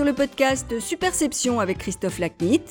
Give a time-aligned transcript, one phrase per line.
[0.00, 2.62] sur le podcast Superception avec Christophe Lacnit.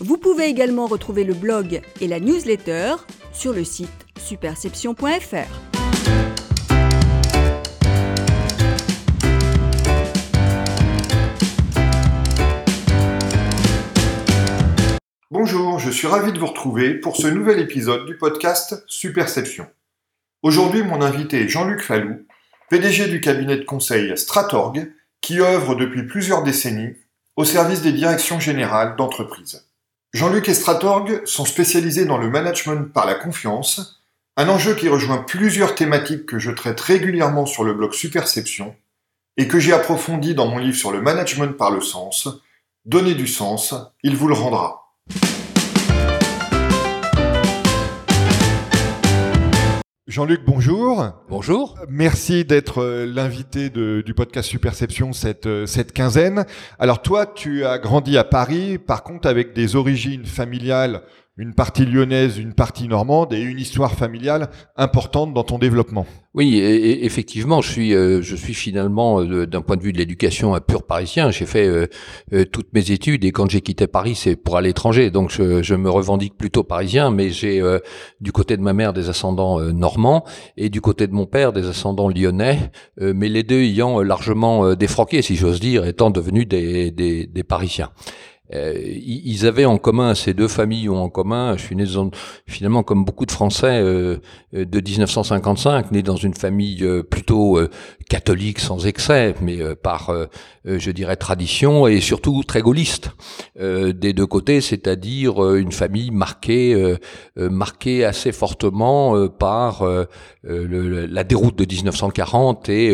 [0.00, 2.94] Vous pouvez également retrouver le blog et la newsletter
[3.30, 5.36] sur le site superception.fr.
[15.30, 19.66] Bonjour, je suis ravi de vous retrouver pour ce nouvel épisode du podcast Superception.
[20.42, 22.24] Aujourd'hui, mon invité est Jean-Luc Fallou,
[22.70, 24.88] PDG du cabinet de conseil Stratorg,
[25.22, 26.94] qui œuvre depuis plusieurs décennies
[27.36, 29.66] au service des directions générales d'entreprises.
[30.12, 34.02] Jean-Luc et Stratorg sont spécialisés dans le management par la confiance,
[34.36, 38.74] un enjeu qui rejoint plusieurs thématiques que je traite régulièrement sur le blog Superception
[39.38, 42.28] et que j'ai approfondi dans mon livre sur le management par le sens.
[42.84, 44.92] Donner du sens, il vous le rendra.
[50.08, 51.06] Jean-Luc, bonjour.
[51.28, 51.78] Bonjour.
[51.88, 56.44] Merci d'être euh, l'invité du podcast Superception cette, euh, cette quinzaine.
[56.80, 61.04] Alors toi, tu as grandi à Paris, par contre avec des origines familiales
[61.38, 66.06] une partie lyonnaise, une partie normande et une histoire familiale importante dans ton développement.
[66.34, 70.54] Oui, effectivement, je suis, euh, je suis finalement, euh, d'un point de vue de l'éducation,
[70.54, 71.30] un pur parisien.
[71.30, 74.70] J'ai fait euh, toutes mes études et quand j'ai quitté Paris, c'est pour aller à
[74.70, 75.10] l'étranger.
[75.10, 77.62] Donc, je, je, me revendique plutôt parisien, mais j'ai
[78.20, 80.24] du côté de ma mère des ascendants normands
[80.56, 82.70] et du côté de mon père des ascendants lyonnais,
[83.00, 87.90] mais les deux ayant largement défroqué, si j'ose dire, étant devenus des, des, des Parisiens.
[88.54, 91.84] Euh, ils avaient en commun, ces deux familles ont en commun, je suis né
[92.46, 94.18] finalement comme beaucoup de Français euh,
[94.54, 97.58] euh, de 1955, né dans une famille plutôt
[98.08, 100.12] catholique sans excès, mais par,
[100.64, 103.10] je dirais, tradition et surtout très gaulliste.
[103.58, 106.96] Des deux côtés, c'est-à-dire une famille marquée,
[107.36, 109.84] marquée assez fortement par
[110.44, 112.88] la déroute de 1940 et,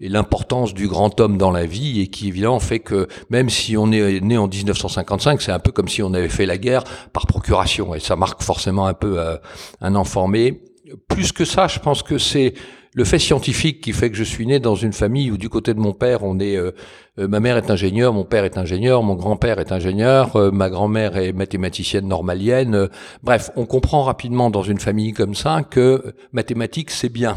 [0.00, 3.76] et l'importance du grand homme dans la vie et qui évidemment fait que même si
[3.76, 4.48] on est né en
[4.88, 8.16] 1955, c'est un peu comme si on avait fait la guerre par procuration, et ça
[8.16, 9.36] marque forcément un peu euh,
[9.80, 10.28] un enfant.
[10.28, 10.60] Mais
[11.08, 12.54] plus que ça, je pense que c'est
[12.94, 15.74] le fait scientifique qui fait que je suis né dans une famille où du côté
[15.74, 16.72] de mon père, on est, euh,
[17.18, 21.16] euh, ma mère est ingénieure, mon père est ingénieur, mon grand-père est ingénieur, ma grand-mère
[21.16, 22.88] est mathématicienne normalienne.
[23.22, 27.36] bref, on comprend rapidement dans une famille comme ça que mathématiques c'est bien.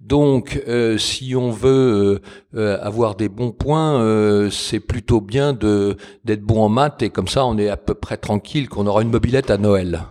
[0.00, 2.20] Donc, euh, si on veut
[2.54, 7.28] euh, euh, avoir des bons points, c'est plutôt bien d'être bon en maths et comme
[7.28, 10.02] ça, on est à peu près tranquille qu'on aura une mobilette à Noël.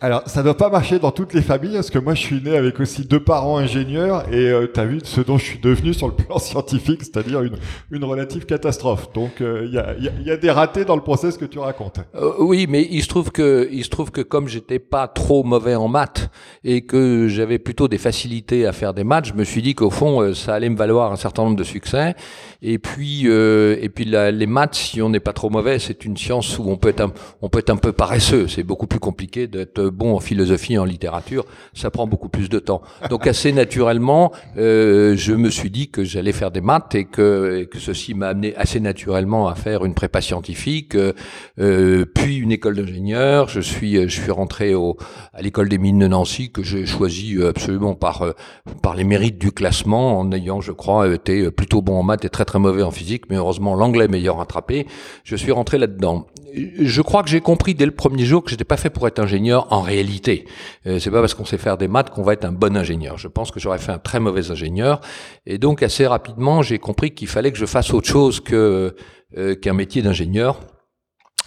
[0.00, 2.40] Alors, ça ne doit pas marcher dans toutes les familles, parce que moi, je suis
[2.40, 5.58] né avec aussi deux parents ingénieurs, et euh, tu as vu ce dont je suis
[5.58, 7.56] devenu sur le plan scientifique, c'est-à-dire une,
[7.90, 9.12] une relative catastrophe.
[9.12, 11.98] Donc, il euh, y, a, y, a, des ratés dans le process que tu racontes.
[12.14, 15.42] Euh, oui, mais il se trouve que, il se trouve que comme j'étais pas trop
[15.42, 16.30] mauvais en maths
[16.62, 19.90] et que j'avais plutôt des facilités à faire des maths, je me suis dit qu'au
[19.90, 22.14] fond, ça allait me valoir un certain nombre de succès.
[22.62, 26.56] Et puis, et puis les maths, si on n'est pas trop mauvais, c'est une science
[26.58, 28.46] où on peut être un, on peut être un peu paresseux.
[28.46, 31.44] C'est beaucoup plus compliqué d'être bon en philosophie et en littérature,
[31.74, 32.82] ça prend beaucoup plus de temps.
[33.10, 37.64] Donc assez naturellement, euh, je me suis dit que j'allais faire des maths et que,
[37.64, 42.76] que ceci m'a amené assez naturellement à faire une prépa scientifique, euh, puis une école
[42.76, 43.48] d'ingénieur.
[43.48, 44.96] Je suis, je suis rentré au,
[45.32, 48.34] à l'école des mines de Nancy que j'ai choisi absolument par,
[48.82, 52.28] par les mérites du classement, en ayant, je crois, été plutôt bon en maths et
[52.28, 54.86] très très mauvais en physique, mais heureusement l'anglais meilleur rattrapé.
[55.24, 56.26] Je suis rentré là-dedans.
[56.54, 59.18] Je crois que j'ai compris dès le premier jour que j'étais pas fait pour être
[59.18, 60.46] ingénieur en réalité.
[60.86, 63.18] Euh, c'est pas parce qu'on sait faire des maths qu'on va être un bon ingénieur.
[63.18, 65.00] Je pense que j'aurais fait un très mauvais ingénieur.
[65.46, 68.94] Et donc assez rapidement, j'ai compris qu'il fallait que je fasse autre chose que
[69.36, 70.60] euh, qu'un métier d'ingénieur.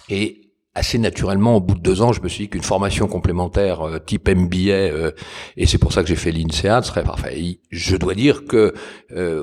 [0.08, 3.82] Et assez naturellement, au bout de deux ans, je me suis dit qu'une formation complémentaire
[3.82, 5.12] euh, type MBA,
[5.56, 7.58] et c'est pour ça que j'ai fait l'INSEAD, serait parfait.
[7.70, 8.74] Je dois dire que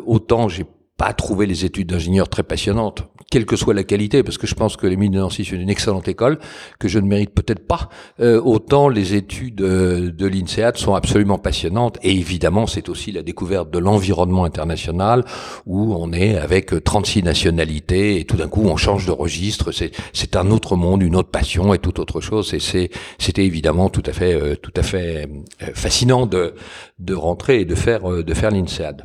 [0.06, 0.66] autant j'ai
[0.98, 4.56] pas trouvé les études d'ingénieur très passionnantes, quelle que soit la qualité, parce que je
[4.56, 6.40] pense que les mines de Nancy sont une excellente école,
[6.80, 7.90] que je ne mérite peut-être pas,
[8.20, 13.22] euh, autant les études euh, de l'INSEAD sont absolument passionnantes, et évidemment c'est aussi la
[13.22, 15.26] découverte de l'environnement international,
[15.68, 20.36] où on est avec 36 nationalités, et tout d'un coup on change de registre, c'est
[20.36, 22.90] un autre monde, une autre passion, et toute autre chose, et
[23.20, 25.30] c'était évidemment tout à fait, euh, tout à fait
[25.76, 26.56] fascinant de,
[26.98, 29.04] de rentrer et de faire, de faire l'INSEAD.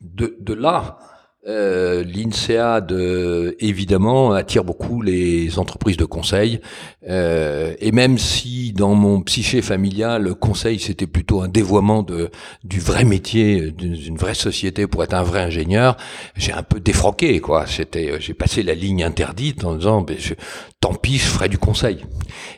[0.00, 0.98] De, de là,
[1.46, 2.92] euh, l'INSEAD,
[3.60, 6.60] évidemment, attire beaucoup les entreprises de conseil.
[7.08, 12.30] Euh, et même si dans mon psyché familial, le conseil, c'était plutôt un dévoiement de,
[12.62, 15.96] du vrai métier, d'une vraie société pour être un vrai ingénieur,
[16.36, 17.66] j'ai un peu défroqué, quoi.
[17.66, 20.34] C'était, j'ai passé la ligne interdite en disant, ben, je,
[20.80, 21.98] tant pis, je ferai du conseil.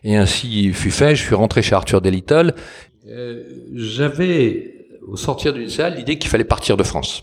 [0.05, 1.17] Et ainsi fut fait.
[1.17, 2.55] Je suis rentré chez Arthur Delittle.
[3.09, 3.43] Euh,
[3.75, 4.76] j'avais
[5.07, 7.23] au sortir d'une salle l'idée qu'il fallait partir de France.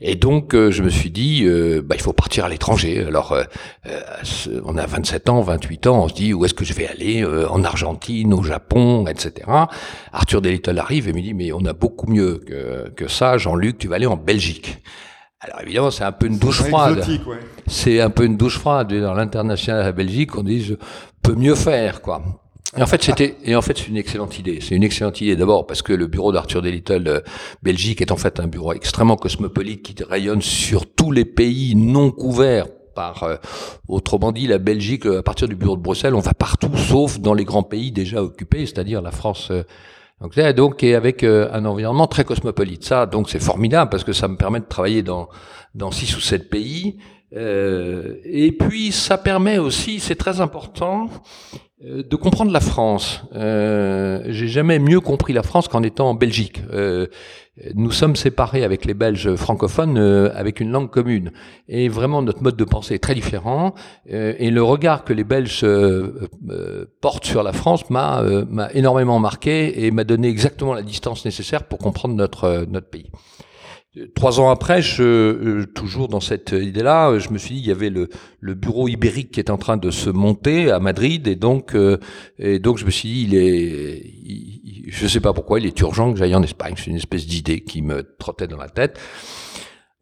[0.00, 3.04] Et donc euh, je me suis dit, euh, bah, il faut partir à l'étranger.
[3.04, 3.44] Alors euh,
[4.64, 7.24] on a 27 ans, 28 ans, on se dit où est-ce que je vais aller
[7.24, 9.50] En Argentine, au Japon, etc.
[10.12, 13.78] Arthur Delittle arrive et me dit mais on a beaucoup mieux que, que ça, Jean-Luc,
[13.78, 14.78] tu vas aller en Belgique.
[15.40, 17.04] Alors évidemment, c'est un peu une douche froide.
[17.66, 18.92] C'est un peu une douche froide.
[18.92, 20.74] Dans l'international à la Belgique, on dit je
[21.22, 22.22] peux mieux faire, quoi.
[22.76, 24.58] Et en fait, c'était et en fait c'est une excellente idée.
[24.60, 27.20] C'est une excellente idée d'abord parce que le bureau d'Arthur Delittle euh,
[27.62, 32.10] Belgique est en fait un bureau extrêmement cosmopolite qui rayonne sur tous les pays non
[32.10, 33.36] couverts par euh,
[33.88, 37.18] autrement dit la Belgique euh, à partir du bureau de Bruxelles, on va partout sauf
[37.20, 39.50] dans les grands pays déjà occupés, c'est-à-dire la France
[40.20, 42.84] donc, donc et avec un environnement très cosmopolite.
[42.84, 45.30] Ça donc c'est formidable parce que ça me permet de travailler dans
[45.74, 46.98] dans six ou sept pays.
[47.36, 51.08] Euh, et puis ça permet aussi, c'est très important,
[51.84, 53.22] euh, de comprendre la France.
[53.34, 56.62] Euh, J'ai jamais mieux compris la France qu'en étant en Belgique.
[56.72, 57.06] Euh,
[57.74, 61.32] nous sommes séparés avec les Belges francophones euh, avec une langue commune.
[61.68, 63.74] Et vraiment, notre mode de pensée est très différent.
[64.12, 65.66] Euh, et le regard que les Belges
[67.00, 68.22] portent sur la France m'a
[68.72, 73.10] énormément marqué et m'a donné exactement la distance nécessaire pour comprendre notre, notre pays.
[74.14, 77.70] Trois ans après, je, euh, toujours dans cette idée-là, je me suis dit il y
[77.70, 81.36] avait le, le, bureau ibérique qui est en train de se monter à Madrid, et
[81.36, 81.96] donc, euh,
[82.38, 86.12] et donc je me suis dit il est, je sais pas pourquoi, il est urgent
[86.12, 86.74] que j'aille en Espagne.
[86.76, 89.00] C'est une espèce d'idée qui me trottait dans la tête.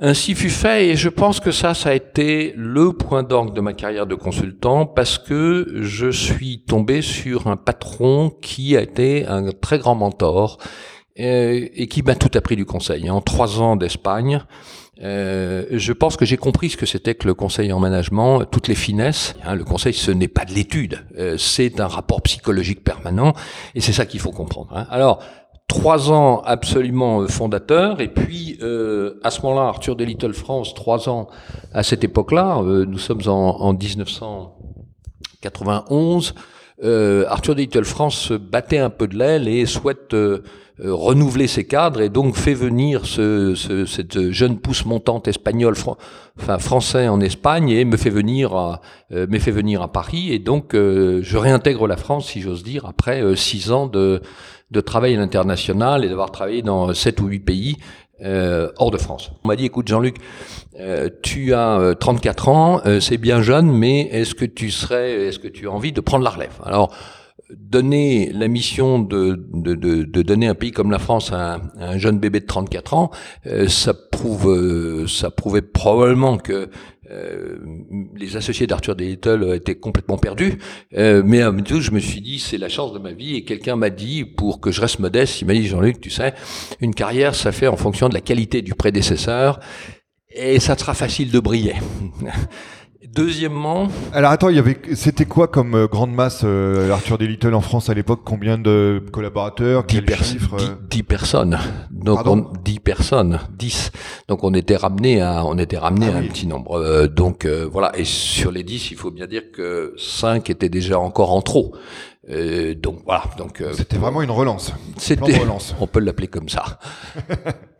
[0.00, 3.60] Ainsi fut fait, et je pense que ça, ça a été le point d'orgue de
[3.62, 9.26] ma carrière de consultant, parce que je suis tombé sur un patron qui a été
[9.26, 13.10] un très grand mentor euh, et qui m'a tout appris du conseil.
[13.10, 14.42] En trois ans d'Espagne,
[15.02, 18.68] euh, je pense que j'ai compris ce que c'était que le conseil en management, toutes
[18.68, 19.34] les finesses.
[19.44, 23.34] Hein, le conseil, ce n'est pas de l'étude, euh, c'est un rapport psychologique permanent,
[23.74, 24.70] et c'est ça qu'il faut comprendre.
[24.74, 24.86] Hein.
[24.90, 25.18] Alors,
[25.68, 31.10] trois ans absolument fondateurs, et puis euh, à ce moment-là, Arthur de Little France, trois
[31.10, 31.28] ans
[31.72, 36.34] à cette époque-là, nous sommes en, en 1991.
[37.28, 40.14] Arthur de Little France battait un peu de l'aile et souhaite
[40.84, 45.74] euh, renouveler ses cadres et donc fait venir ce, ce, cette jeune pousse montante espagnole,
[46.38, 48.82] enfin français en Espagne et me fait venir à,
[49.12, 52.62] euh, me fait venir à Paris et donc euh, je réintègre la France si j'ose
[52.62, 54.20] dire après six ans de,
[54.70, 57.76] de travail à l'international et d'avoir travaillé dans sept ou huit pays
[58.22, 59.30] euh, hors de France.
[59.44, 60.16] On m'a dit, écoute Jean-Luc,
[60.78, 65.48] euh, tu as 34 ans, c'est bien jeune, mais est-ce que tu serais, est-ce que
[65.48, 66.58] tu as envie de prendre la relève?
[66.64, 66.94] Alors,
[67.50, 71.60] donner la mission de, de, de, de, donner un pays comme la France à un,
[71.78, 73.10] un jeune bébé de 34 ans,
[73.46, 76.68] euh, ça prouve, euh, ça prouvait probablement que
[77.10, 77.58] euh,
[78.16, 80.58] les associés d'Arthur Little étaient complètement perdus.
[80.92, 83.36] mais à tout, je me suis dit, c'est la chance de ma vie.
[83.36, 86.34] Et quelqu'un m'a dit, pour que je reste modeste, il m'a dit, Jean-Luc, tu sais,
[86.80, 89.60] une carrière, ça fait en fonction de la qualité du prédécesseur.
[90.30, 91.76] Et ça sera facile de briller.
[93.14, 93.88] Deuxièmement.
[94.12, 97.26] Alors attends, il y avait, c'était quoi comme euh, grande masse euh, Arthur D.
[97.26, 98.20] Little en France à l'époque?
[98.24, 99.84] Combien de collaborateurs?
[99.84, 100.56] 10, chiffres
[100.90, 101.58] 10, personnes.
[101.90, 103.92] Donc on, 10 personnes, 10.
[104.28, 106.78] Donc on était ramené à, on était ramené ah à un petit nombre.
[106.78, 107.92] Euh, donc voilà.
[107.98, 111.74] Et sur les 10, il faut bien dire que 5 étaient déjà encore en trop.
[112.28, 113.24] donc voilà.
[113.38, 114.72] Donc c'était vraiment une relance.
[114.96, 115.40] C'était.
[115.80, 116.78] On peut l'appeler comme ça.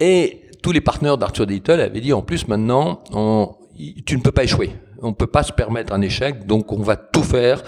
[0.01, 1.55] Et tous les partenaires d'Arthur D.
[1.55, 3.55] Little avaient dit en plus maintenant, on,
[4.05, 4.73] tu ne peux pas échouer.
[5.03, 7.63] On ne peut pas se permettre un échec, donc on va tout faire.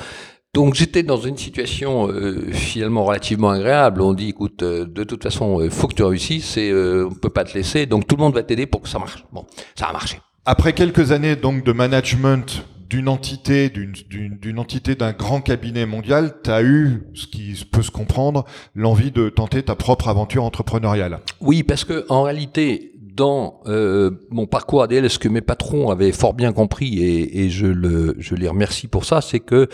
[0.55, 4.01] Donc j'étais dans une situation euh, finalement relativement agréable.
[4.01, 7.15] On dit, écoute, euh, de toute façon, il euh, faut que tu réussisses et on
[7.15, 7.87] peut pas te laisser.
[7.87, 9.25] Donc tout le monde va t'aider pour que ça marche.
[9.33, 10.19] Bon, ça a marché.
[10.47, 16.51] Après quelques années donc de management d'une entité, d'une entité d'un grand cabinet mondial, tu
[16.51, 21.21] as eu, ce qui peut se comprendre, l'envie de tenter ta propre aventure entrepreneuriale.
[21.43, 26.13] Oui, parce que en réalité, dans euh, mon parcours ADL, ce que mes patrons avaient
[26.13, 29.69] fort bien compris, et, je, le, je les remercie pour ça, c'est que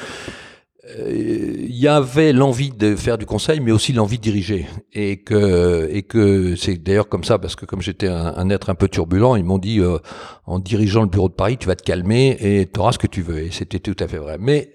[0.99, 5.23] euh, il y avait l'envie de faire du conseil, mais aussi l'envie de diriger, et
[5.23, 9.37] que c'est d'ailleurs comme ça parce que comme j'étais un, un, être un peu turbulent,
[9.37, 9.99] ils m'ont dit euh,
[10.47, 13.07] en dirigeant le bureau de Paris, tu vas te calmer et tu auras ce que
[13.07, 14.39] tu veux, et c'était tout à fait vrai.
[14.41, 14.73] Mais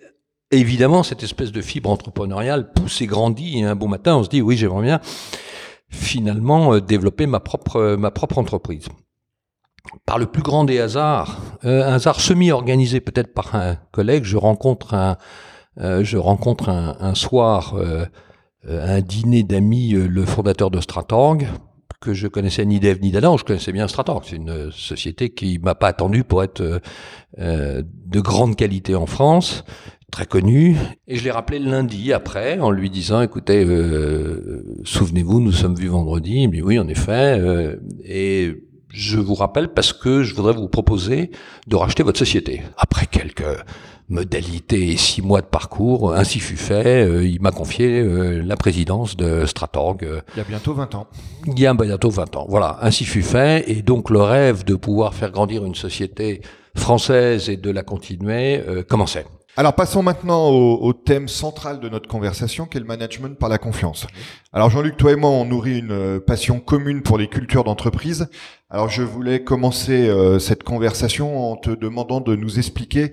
[0.52, 4.30] évidemment, cette espèce de fibre entrepreneuriale pousse et grandit, et un bon matin, on se
[4.30, 5.02] dit oui, j'aimerais bien
[5.89, 8.88] finalement euh, développer ma propre, euh, ma propre entreprise.
[10.05, 14.38] Par le plus grand des hasards, euh, un hasard semi-organisé peut-être par un collègue, je
[14.38, 15.17] rencontre un,
[15.77, 17.75] je rencontre un, soir
[18.67, 21.48] un dîner d'amis le fondateur de Stratorg,
[22.01, 24.24] que je connaissais ni d'Ève ni d'Adam, je connaissais bien Stratorg.
[24.25, 26.81] C'est une société qui m'a pas attendu pour être
[27.38, 29.63] de grande qualité en France
[30.12, 30.75] très connu.
[31.08, 35.75] Et je l'ai rappelé le lundi après en lui disant, écoutez, euh, souvenez-vous, nous sommes
[35.75, 36.42] vus vendredi.
[36.44, 37.39] Il me dit, oui, en effet.
[37.39, 38.56] Euh, et
[38.89, 41.32] je vous rappelle parce que je voudrais vous proposer
[41.68, 42.63] de racheter votre société.
[42.78, 43.44] Après quelques
[44.10, 47.08] modalités et six mois de parcours, ainsi fut fait.
[47.08, 50.01] Euh, il m'a confié euh, la présidence de Stratorg.
[50.34, 51.08] il y a bientôt 20 ans.
[51.46, 52.46] Il y a bientôt 20 ans.
[52.50, 53.70] Voilà, ainsi fut fait.
[53.70, 56.42] Et donc le rêve de pouvoir faire grandir une société
[56.75, 59.25] française et de la continuer euh, commençait.
[59.58, 63.58] Alors passons maintenant au, thème central de notre conversation, qui est le management par la
[63.58, 64.08] confiance.
[64.53, 68.29] Alors Jean-Luc, toi et moi, on nourrit une euh, passion commune pour les cultures d'entreprise.
[68.70, 73.12] Alors je voulais commencer euh, cette conversation en te demandant de nous expliquer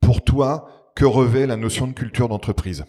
[0.00, 2.84] pour toi que revêt la notion de culture d'entreprise.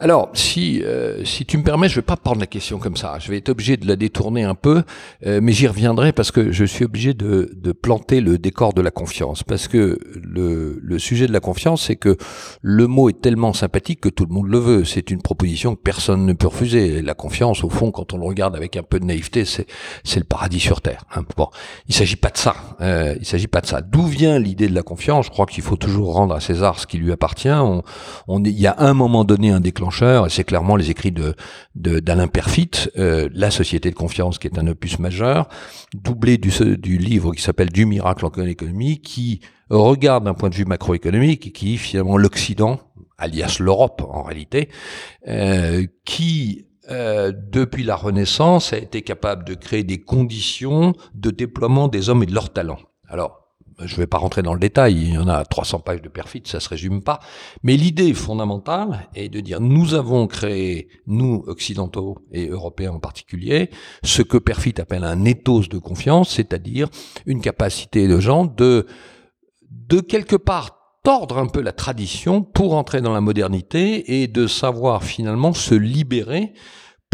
[0.00, 3.16] Alors, si, euh, si tu me permets, je vais pas prendre la question comme ça.
[3.20, 4.82] Je vais être obligé de la détourner un peu,
[5.24, 8.82] euh, mais j'y reviendrai parce que je suis obligé de, de, planter le décor de
[8.82, 9.44] la confiance.
[9.44, 12.16] Parce que le, le sujet de la confiance, c'est que
[12.60, 14.84] le mot est tellement sympathique que tout le monde le veut.
[14.84, 17.00] C'est une proposition que personne ne peut refuser.
[17.00, 19.66] La confiance, au fond, quand on le regarde avec un peu de naïveté, c'est,
[20.16, 21.04] le paradis sur terre.
[21.14, 21.22] Hein.
[21.36, 21.50] Bon,
[21.86, 22.56] il s'agit pas de ça.
[22.80, 23.80] Euh, il s'agit pas de ça.
[23.80, 25.26] D'où vient l'idée de la confiance?
[25.26, 27.48] Je crois qu'il faut toujours rendre à César ce qui lui appartient.
[27.48, 27.84] On,
[28.26, 29.83] on il y a un moment donné un déclencheur
[30.28, 31.34] c'est clairement les écrits de
[31.74, 35.48] d'Alain Perfit, euh, La Société de confiance, qui est un opus majeur,
[35.94, 40.64] doublé du, livre qui s'appelle Du miracle en économie, qui regarde d'un point de vue
[40.64, 42.80] macroéconomique qui finalement l'Occident,
[43.18, 44.68] alias l'Europe en réalité,
[45.28, 51.88] euh, qui euh, depuis la Renaissance a été capable de créer des conditions de déploiement
[51.88, 52.80] des hommes et de leurs talents.
[53.08, 53.43] Alors,
[53.80, 56.08] je ne vais pas rentrer dans le détail, il y en a 300 pages de
[56.08, 57.20] perfit, ça se résume pas.
[57.62, 63.70] Mais l'idée fondamentale est de dire, nous avons créé, nous, occidentaux et européens en particulier,
[64.02, 66.88] ce que perfit appelle un ethos de confiance, c'est-à-dire
[67.26, 68.86] une capacité de gens de,
[69.70, 74.46] de quelque part tordre un peu la tradition pour entrer dans la modernité et de
[74.46, 76.54] savoir finalement se libérer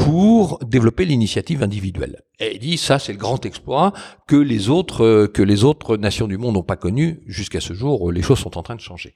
[0.01, 2.23] pour développer l'initiative individuelle.
[2.39, 3.93] Et il dit ça c'est le grand exploit
[4.27, 7.75] que les autres euh, que les autres nations du monde n'ont pas connu jusqu'à ce
[7.75, 8.11] jour.
[8.11, 9.15] Les choses sont en train de changer.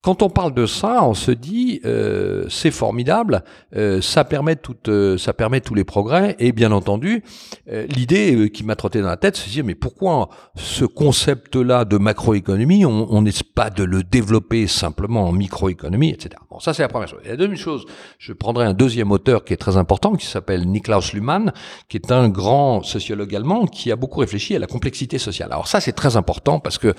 [0.00, 3.42] Quand on parle de ça, on se dit euh, c'est formidable,
[3.74, 7.24] euh, ça permet tout, euh, ça permet tous les progrès et bien entendu
[7.68, 11.84] euh, l'idée qui m'a trotté dans la tête, c'est de dire mais pourquoi ce concept-là
[11.84, 16.36] de macroéconomie, on n'est pas de le développer simplement en microéconomie, etc.
[16.48, 17.20] Bon, ça c'est la première chose.
[17.24, 17.84] Et la deuxième chose,
[18.18, 21.52] je prendrai un deuxième auteur qui est très important, qui s'appelle Niklaus Luhmann,
[21.88, 25.48] qui est un grand sociologue allemand qui a beaucoup réfléchi à la complexité sociale.
[25.50, 26.94] Alors ça c'est très important parce que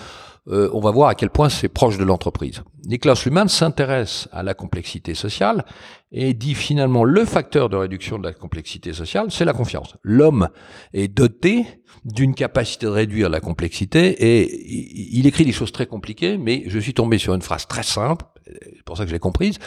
[0.48, 2.62] euh, on va voir à quel point c'est proche de l'entreprise.
[2.86, 5.66] Niklas Luhmann s'intéresse à la complexité sociale
[6.12, 9.96] et dit finalement le facteur de réduction de la complexité sociale, c'est la confiance.
[10.02, 10.50] L'homme
[10.94, 11.66] est doté
[12.06, 16.80] d'une capacité de réduire la complexité et il écrit des choses très compliquées, mais je
[16.80, 19.58] suis tombé sur une phrase très simple, c'est pour ça que je l'ai comprise,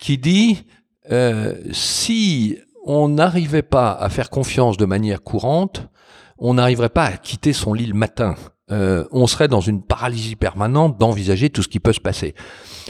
[0.00, 0.64] qui dit
[1.10, 5.88] euh, si on n'arrivait pas à faire confiance de manière courante,
[6.38, 8.34] on n'arriverait pas à quitter son lit le matin.
[8.70, 12.34] Euh, on serait dans une paralysie permanente d'envisager tout ce qui peut se passer.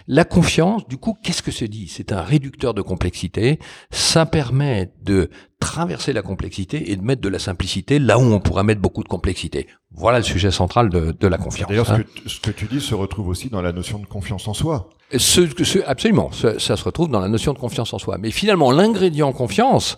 [0.07, 1.89] La confiance, du coup, qu'est-ce que se dit?
[1.89, 3.59] C'est un réducteur de complexité.
[3.91, 8.39] Ça permet de traverser la complexité et de mettre de la simplicité là où on
[8.39, 9.67] pourrait mettre beaucoup de complexité.
[9.91, 11.69] Voilà le sujet central de, la confiance.
[11.69, 12.05] D'ailleurs, hein.
[12.27, 14.91] ce, que tu dis se retrouve aussi dans la notion de confiance en soi.
[15.17, 18.17] Ce, absolument, ça, ça se retrouve dans la notion de confiance en soi.
[18.19, 19.97] Mais finalement, l'ingrédient confiance,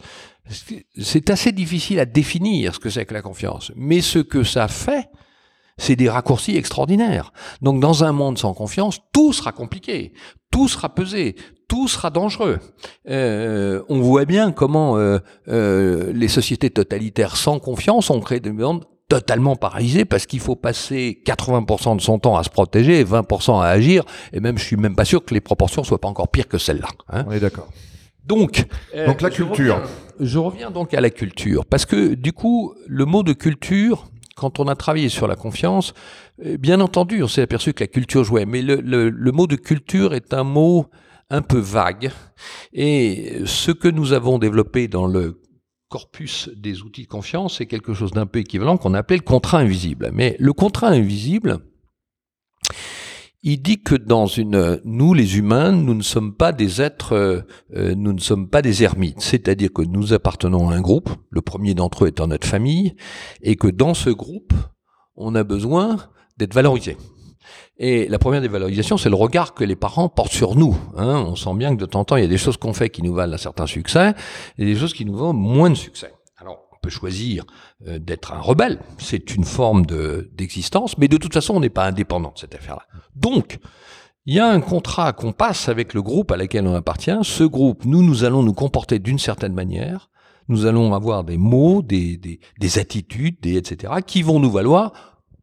[0.98, 3.72] c'est assez difficile à définir ce que c'est que la confiance.
[3.76, 5.08] Mais ce que ça fait,
[5.78, 7.32] c'est des raccourcis extraordinaires.
[7.62, 10.12] Donc dans un monde sans confiance, tout sera compliqué,
[10.50, 11.36] tout sera pesé,
[11.68, 12.58] tout sera dangereux.
[13.08, 15.18] Euh, on voit bien comment euh,
[15.48, 20.56] euh, les sociétés totalitaires sans confiance ont créé des mondes totalement paralysés parce qu'il faut
[20.56, 24.04] passer 80% de son temps à se protéger et 20% à agir.
[24.32, 26.58] Et même, je suis même pas sûr que les proportions soient pas encore pires que
[26.58, 26.88] celles-là.
[27.10, 27.24] Hein.
[27.28, 27.68] On est d'accord.
[28.24, 28.64] Donc,
[29.06, 29.82] donc la culture.
[30.18, 34.60] je reviens donc à la culture parce que du coup, le mot de culture, quand
[34.60, 35.94] on a travaillé sur la confiance,
[36.44, 39.56] euh, bien entendu, on s'est aperçu que la culture jouait, mais le, le, mot de
[39.56, 40.86] culture est un mot
[41.30, 42.12] un peu vague.
[42.72, 45.40] Et ce que nous avons développé dans le
[45.88, 49.58] corpus des outils de confiance, c'est quelque chose d'un peu équivalent qu'on appelait le contrat
[49.58, 50.10] invisible.
[50.12, 51.60] Mais le contrat invisible,
[53.48, 57.40] il dit que dans une, nous les humains, nous ne sommes pas des êtres, euh,
[57.76, 59.20] euh, nous ne sommes pas des ermites.
[59.20, 62.96] C'est-à-dire que nous appartenons à un groupe, le premier d'entre eux étant notre famille,
[63.42, 64.52] et que dans ce groupe,
[65.14, 65.96] on a besoin
[66.36, 66.96] d'être valorisé.
[67.78, 70.76] Et la première des valorisations, c'est le regard que les parents portent sur nous.
[70.96, 71.24] Hein.
[71.28, 72.90] On sent bien que de temps en temps, il y a des choses qu'on fait
[72.90, 74.14] qui nous valent un certain succès,
[74.58, 76.15] et des choses qui nous valent moins de succès
[76.88, 77.44] choisir
[77.86, 81.86] euh, d'être un rebelle, c'est une forme d'existence, mais de toute façon, on n'est pas
[81.86, 82.86] indépendant de cette affaire-là.
[83.14, 83.58] Donc,
[84.28, 87.16] Il y a un contrat qu'on passe avec le groupe à laquelle on appartient.
[87.22, 90.10] Ce groupe, nous, nous allons nous comporter d'une certaine manière.
[90.48, 93.92] Nous allons avoir des mots, des, des, des attitudes, des etc.
[94.04, 94.92] qui vont nous valoir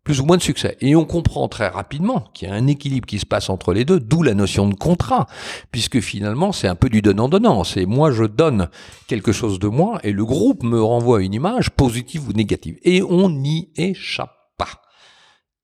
[0.03, 0.77] plus ou moins de succès.
[0.81, 3.85] Et on comprend très rapidement qu'il y a un équilibre qui se passe entre les
[3.85, 5.27] deux, d'où la notion de contrat,
[5.71, 7.63] puisque finalement c'est un peu du donnant-donnant.
[7.63, 8.69] C'est moi je donne
[9.07, 12.77] quelque chose de moi et le groupe me renvoie une image positive ou négative.
[12.83, 14.81] Et on n'y échappe pas.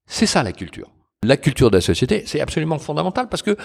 [0.05, 0.89] C'est ça la culture.
[1.23, 3.57] La culture de la société, c'est absolument fondamental parce que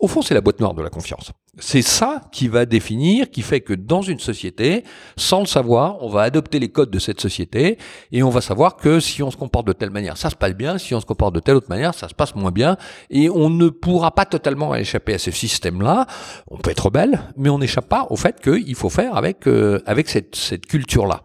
[0.00, 1.30] au fond, c'est la boîte noire de la confiance.
[1.58, 4.82] C'est ça qui va définir, qui fait que dans une société,
[5.16, 7.76] sans le savoir, on va adopter les codes de cette société
[8.10, 10.54] et on va savoir que si on se comporte de telle manière, ça se passe
[10.54, 12.78] bien, si on se comporte de telle autre manière, ça se passe moins bien
[13.10, 16.06] et on ne pourra pas totalement échapper à ce système-là.
[16.48, 19.82] On peut être belle, mais on n'échappe pas au fait qu'il faut faire avec, euh,
[19.84, 21.24] avec cette, cette culture-là.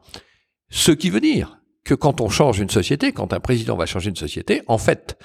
[0.70, 4.10] Ce qui veut dire que quand on change une société, quand un président va changer
[4.10, 5.17] une société, en fait,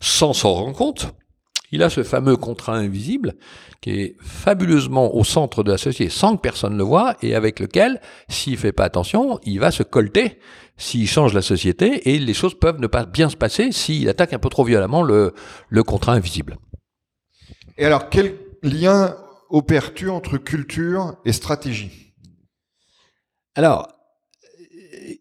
[0.00, 1.14] sans s'en rendre compte,
[1.72, 3.34] il a ce fameux contrat invisible
[3.80, 7.60] qui est fabuleusement au centre de la société sans que personne le voit et avec
[7.60, 10.38] lequel, s'il fait pas attention, il va se colter
[10.76, 14.32] s'il change la société et les choses peuvent ne pas bien se passer s'il attaque
[14.32, 15.34] un peu trop violemment le,
[15.68, 16.58] le contrat invisible.
[17.78, 19.16] Et alors, quel lien
[19.50, 22.14] opères-tu entre culture et stratégie?
[23.54, 23.88] Alors,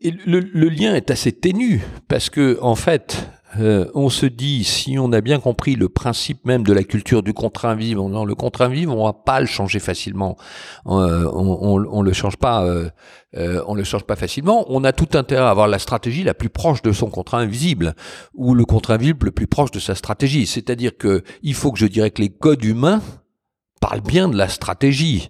[0.01, 4.97] le, le, lien est assez ténu parce que en fait, euh, on se dit, si
[4.99, 8.35] on a bien compris le principe même de la culture du contrat invisible, non, le
[8.35, 10.37] contrat invisible, on va pas le changer facilement.
[10.87, 12.89] Euh, on, on, le change pas, euh,
[13.67, 14.65] on le change pas facilement.
[14.69, 17.95] On a tout intérêt à avoir la stratégie la plus proche de son contrat invisible,
[18.33, 20.45] ou le contrat invisible le plus proche de sa stratégie.
[20.45, 23.01] C'est-à-dire que il faut que je dirais que les codes humains
[23.81, 25.29] parlent bien de la stratégie.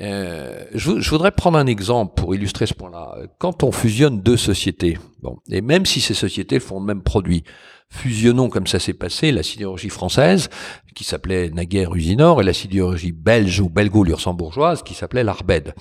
[0.00, 3.14] Euh, je, je, voudrais prendre un exemple pour illustrer ce point-là.
[3.38, 7.44] Quand on fusionne deux sociétés, bon, et même si ces sociétés font le même produit,
[7.90, 10.48] fusionnons comme ça s'est passé la sidérurgie française,
[10.94, 15.74] qui s'appelait naguère Usinor, et la sidérurgie belge ou belgo-luxembourgeoise, qui s'appelait l'Arbed.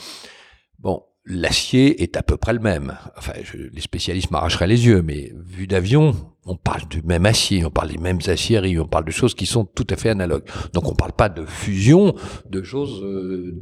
[0.79, 2.97] Bon, l'acier est à peu près le même.
[3.17, 7.69] Enfin, les spécialistes m'arracheraient les yeux, mais vu d'avion, on parle du même acier, on
[7.69, 10.45] parle des mêmes aciéries, on parle de choses qui sont tout à fait analogues.
[10.73, 12.15] Donc on ne parle pas de fusion,
[12.49, 13.55] de choses euh,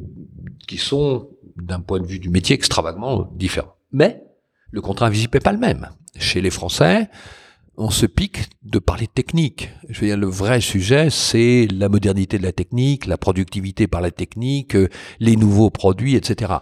[0.67, 3.76] qui sont, d'un point de vue du métier, extravagament différents.
[3.91, 4.24] Mais
[4.72, 5.89] le contrat invisible n'est pas le même.
[6.17, 7.10] Chez les Français,
[7.76, 9.69] on se pique de parler technique.
[9.88, 14.02] Je veux dire, le vrai sujet, c'est la modernité de la technique, la productivité par
[14.02, 14.89] la technique, euh,
[15.22, 16.56] les nouveaux produits, etc.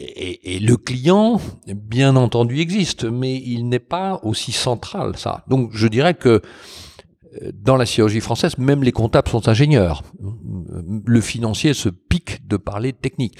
[0.00, 5.44] Et, le client, bien entendu, existe, mais il n'est pas aussi central, ça.
[5.48, 6.40] Donc, je dirais que
[7.42, 10.02] euh, dans la chirurgie française, même les comptables sont ingénieurs.
[11.04, 13.36] Le financier se pique de parler technique.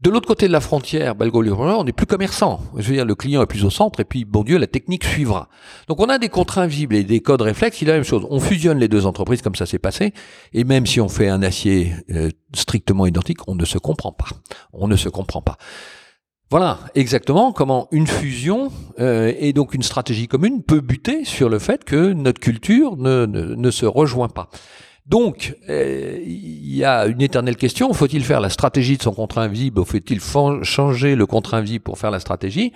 [0.00, 2.60] De l'autre côté de la frontière, belgo on n'est plus commerçant.
[2.76, 5.04] Je veux dire, le client est plus au centre et puis, bon Dieu, la technique
[5.04, 5.48] suivra.
[5.88, 8.26] Donc on a des contrats invisibles et des codes réflexes, il a la même chose.
[8.30, 10.14] On fusionne les deux entreprises comme ça s'est passé,
[10.52, 14.28] et même si on fait un acier euh, strictement identique, on ne se comprend pas.
[14.72, 15.58] On ne se comprend pas.
[16.50, 21.58] Voilà exactement comment une fusion euh, et donc une stratégie commune peut buter sur le
[21.58, 24.48] fait que notre culture ne, se rejoint pas.
[25.04, 29.42] Donc, euh, il y a une éternelle question, faut-il faire la stratégie de son contrat
[29.42, 30.20] invisible faut-il
[30.62, 32.72] changer le contrat invisible pour faire la stratégie?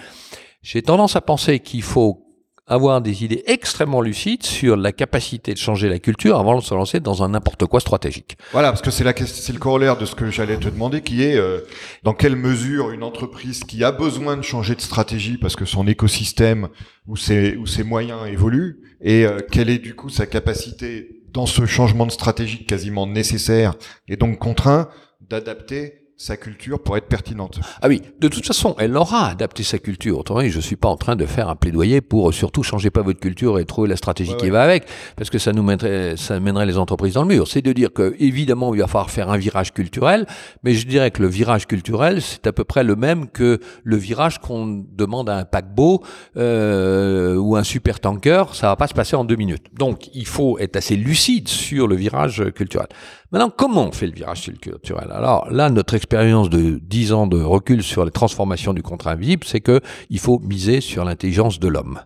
[0.63, 2.32] J'ai tendance à penser qu'il faut
[2.67, 6.75] avoir des idées extrêmement lucides sur la capacité de changer la culture avant de se
[6.75, 8.37] lancer dans un n'importe quoi stratégique.
[8.53, 11.23] Voilà, parce que c'est la c'est le corollaire de ce que j'allais te demander, qui
[11.23, 11.61] est euh,
[12.03, 15.87] dans quelle mesure une entreprise qui a besoin de changer de stratégie parce que son
[15.87, 16.69] écosystème
[17.07, 21.47] ou ses ou ses moyens évoluent et euh, quelle est du coup sa capacité dans
[21.47, 23.75] ce changement de stratégie quasiment nécessaire
[24.07, 24.89] et donc contraint
[25.21, 27.59] d'adapter sa culture pour être pertinente.
[27.81, 30.21] Ah oui, de toute façon, elle aura adapté sa culture.
[30.21, 33.03] Autrement dit, je suis pas en train de faire un plaidoyer pour surtout changer pas
[33.03, 36.39] votre culture et trouver la stratégie qui va avec, parce que ça nous mènerait, ça
[36.39, 37.49] mènerait les entreprises dans le mur.
[37.49, 40.27] C'est de dire que, évidemment, il va falloir faire un virage culturel,
[40.63, 43.97] mais je dirais que le virage culturel, c'est à peu près le même que le
[43.97, 46.05] virage qu'on demande à un paquebot
[46.37, 48.55] euh, ou un super tanker.
[48.55, 49.65] Ça va pas se passer en deux minutes.
[49.77, 52.87] Donc, il faut être assez lucide sur le virage culturel.
[53.33, 55.11] Maintenant, comment on fait le virage culturel?
[55.11, 59.47] Alors là, notre expérience de 10 ans de recul sur les transformations du contrat invisible,
[59.47, 62.01] c'est que il faut miser sur l'intelligence de l'homme.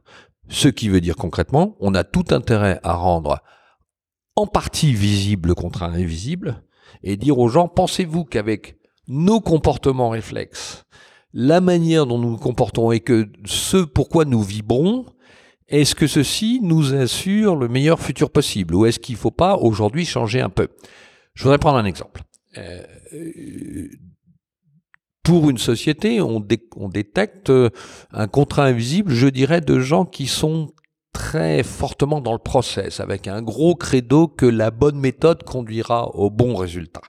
[0.49, 3.41] Ce qui veut dire concrètement, on a tout intérêt à rendre
[4.37, 6.63] en partie visible le contrat invisible
[7.03, 8.77] et dire aux gens, pensez-vous qu'avec
[9.09, 10.85] nos comportements réflexes,
[11.33, 15.07] la manière dont nous nous comportons et que ce pourquoi nous vibrons,
[15.67, 19.57] est-ce que ceci nous assure le meilleur futur possible ou est-ce qu'il ne faut pas
[19.57, 20.69] aujourd'hui changer un peu?
[21.37, 22.23] Je voudrais prendre un exemple.
[22.59, 22.83] Euh,
[25.23, 26.41] pour une société, on,
[26.89, 27.53] détecte
[28.13, 30.73] un contrat invisible, je dirais, de gens qui sont
[31.13, 36.31] très fortement dans le process, avec un gros credo que la bonne méthode conduira au
[36.31, 37.01] bon résultat.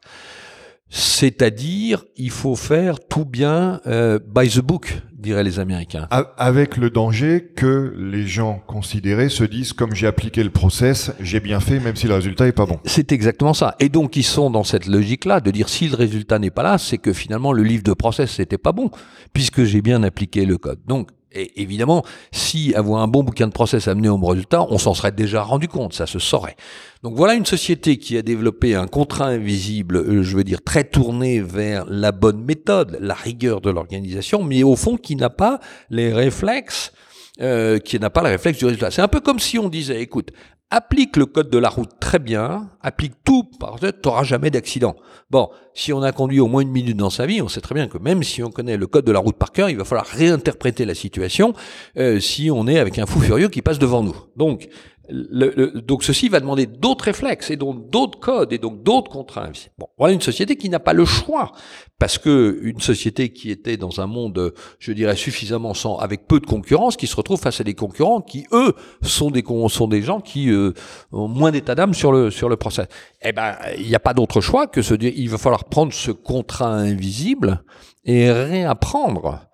[0.89, 6.07] C'est-à-dire, il faut faire tout bien euh, by the book, diraient les Américains.
[6.37, 11.39] Avec le danger que les gens considérés se disent, comme j'ai appliqué le process, j'ai
[11.39, 12.79] bien fait, même si le résultat est pas bon.
[12.85, 13.75] C'est exactement ça.
[13.79, 16.77] Et donc, ils sont dans cette logique-là de dire, si le résultat n'est pas là,
[16.77, 18.91] c'est que finalement, le livre de process n'était pas bon,
[19.33, 20.79] puisque j'ai bien appliqué le code.
[20.87, 24.77] Donc, et évidemment, si avoir un bon bouquin de process amené au bon résultat, on
[24.77, 26.55] s'en serait déjà rendu compte, ça se saurait.
[27.03, 30.83] Donc voilà une société qui a développé un contrat invisible, euh, je veux dire très
[30.83, 35.59] tourné vers la bonne méthode, la rigueur de l'organisation, mais au fond qui n'a pas
[35.89, 36.93] les réflexes,
[37.41, 38.89] euh, qui n'a pas les réflexes du résultat.
[38.89, 40.31] C'est un peu comme si on disait, écoute,
[40.69, 43.43] applique le code de la route très bien, applique tout,
[43.81, 44.95] que tu n'auras jamais d'accident.
[45.29, 47.73] Bon, si on a conduit au moins une minute dans sa vie, on sait très
[47.73, 49.85] bien que même si on connaît le code de la route par cœur, il va
[49.85, 51.53] falloir réinterpréter la situation
[51.97, 54.15] euh, si on est avec un fou furieux qui passe devant nous.
[54.35, 54.67] Donc,
[55.09, 59.69] donc ceci va demander d'autres réflexes et donc d'autres codes et donc d'autres contraintes.
[59.77, 61.51] Bon, voilà une société qui n'a pas le choix
[61.99, 66.39] parce que une société qui était dans un monde, je dirais suffisamment sans, avec peu
[66.39, 70.01] de concurrence, qui se retrouve face à des concurrents qui eux sont des sont des
[70.01, 70.73] gens qui euh,
[71.11, 72.87] ont moins d'état d'âme sur le sur le process.
[73.21, 76.11] Eh ben, il n'y a pas d'autre choix que ce il va falloir prendre ce
[76.11, 77.63] contrat invisible
[78.03, 79.46] et réapprendre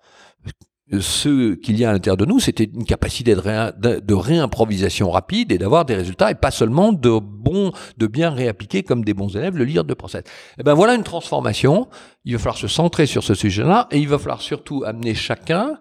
[1.00, 5.58] ce qu'il y a à l'intérieur de nous, c'était une capacité de, réimprovisation rapide et
[5.58, 9.56] d'avoir des résultats et pas seulement de bons, de bien réappliquer comme des bons élèves
[9.56, 10.20] le lire de process.
[10.22, 11.88] Et eh ben voilà une transformation.
[12.24, 15.78] Il va falloir se centrer sur ce sujet-là et il va falloir surtout amener chacun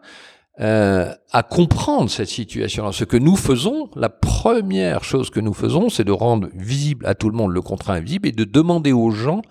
[0.61, 2.91] euh, à comprendre cette situation-là.
[2.93, 7.13] Ce que nous faisons, la première chose que nous faisons, c'est de rendre visible à
[7.13, 9.41] tout le monde le contrat invisible et de demander aux gens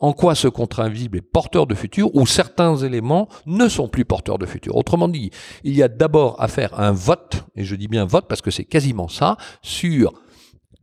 [0.00, 4.04] en quoi ce contrat invisible est porteur de futur ou certains éléments ne sont plus
[4.04, 4.76] porteurs de futur?
[4.76, 5.30] Autrement dit,
[5.62, 8.50] il y a d'abord à faire un vote, et je dis bien vote parce que
[8.50, 10.12] c'est quasiment ça, sur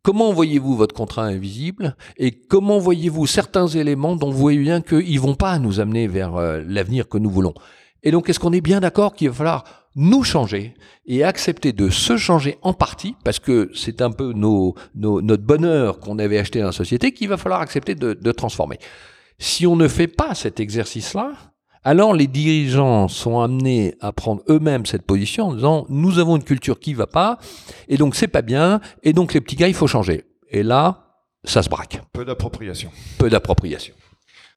[0.04, 5.20] Comment voyez-vous votre contrat invisible et comment voyez-vous certains éléments dont vous voyez bien qu'ils
[5.20, 7.54] vont pas nous amener vers euh, l'avenir que nous voulons
[8.02, 10.74] Et donc, est-ce qu'on est bien d'accord qu'il va falloir nous changer
[11.06, 16.00] et accepter de se changer en partie, parce que c'est un peu nos, notre bonheur
[16.00, 18.78] qu'on avait acheté dans la société qu'il va falloir accepter de, de transformer.
[19.40, 21.34] Si on ne fait pas cet exercice-là,
[21.84, 26.44] alors les dirigeants sont amenés à prendre eux-mêmes cette position en disant nous avons une
[26.44, 27.40] culture qui va pas
[27.88, 30.26] et donc c'est pas bien et donc les petits gars il faut changer.
[30.52, 31.08] Et là,
[31.44, 32.02] ça se braque.
[32.14, 32.92] Peu d'appropriation.
[33.18, 33.96] Peu d'appropriation.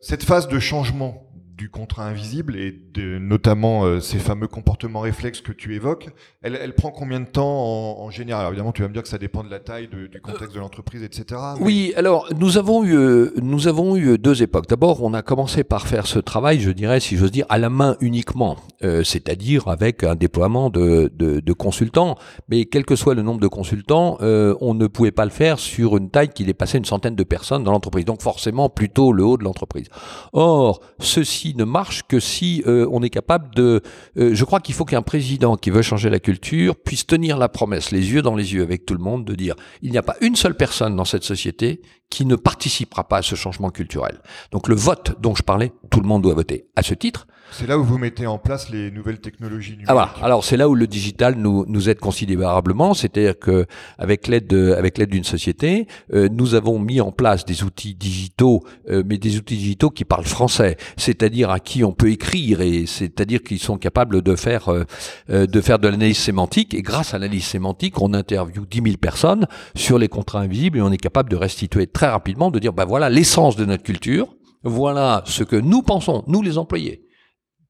[0.01, 1.24] Cette phase de changement
[1.57, 2.75] du contrat invisible et
[3.21, 6.09] notamment euh, ces fameux comportements réflexes que tu évoques,
[6.43, 8.41] elle, prend combien de temps en, général?
[8.41, 10.61] Alors Évidemment, tu vas me dire que ça dépend de la taille, du contexte de
[10.61, 11.41] l'entreprise, etc.
[11.61, 14.67] Oui, alors nous avons eu euh, nous avons eu deux époques.
[14.69, 17.71] D'abord, on a commencé par faire ce travail, je dirais, si j'ose dire, à la
[17.71, 21.11] main uniquement, euh, c'est-à-dire avec un déploiement de,
[21.53, 22.17] consultants.
[22.49, 25.97] Mais quel que soit le nombre de consultants, on ne pouvait pas le faire sur
[25.97, 28.05] une taille qui dépassait une centaine de personnes dans l'entreprise.
[28.05, 29.87] Donc forcément, plutôt le haut de l'entreprise.
[30.33, 33.83] Or, ceci ne marche que si euh, on est capable de...
[34.17, 37.49] Euh, je crois qu'il faut qu'un président qui veut changer la culture puisse tenir la
[37.49, 40.03] promesse, les yeux dans les yeux avec tout le monde, de dire il n'y a
[40.03, 44.21] pas une seule personne dans cette société qui ne participera pas à ce changement culturel.
[44.53, 46.67] Donc le vote dont je parlais, tout le monde doit voter.
[46.77, 49.89] À ce titre, c'est là où vous mettez en place les nouvelles technologies numériques.
[49.89, 50.15] Ah voilà.
[50.23, 54.99] Alors c'est là où le digital nous nous aide considérablement, c'est-à-dire que avec l'aide avec
[54.99, 59.37] l'aide d'une société, euh, nous avons mis en place des outils digitaux, euh, mais des
[59.39, 63.79] outils digitaux qui parlent français, c'est-à-dire à qui on peut écrire et c'est-à-dire qu'ils sont
[63.79, 66.75] capables de faire euh, de faire de l'analyse sémantique.
[66.75, 70.83] Et grâce à l'analyse sémantique, on interviewe 10 000 personnes sur les contrats invisibles et
[70.83, 74.35] on est capable de restituer très rapidement, de dire ben voilà l'essence de notre culture,
[74.65, 77.04] voilà ce que nous pensons, nous les employés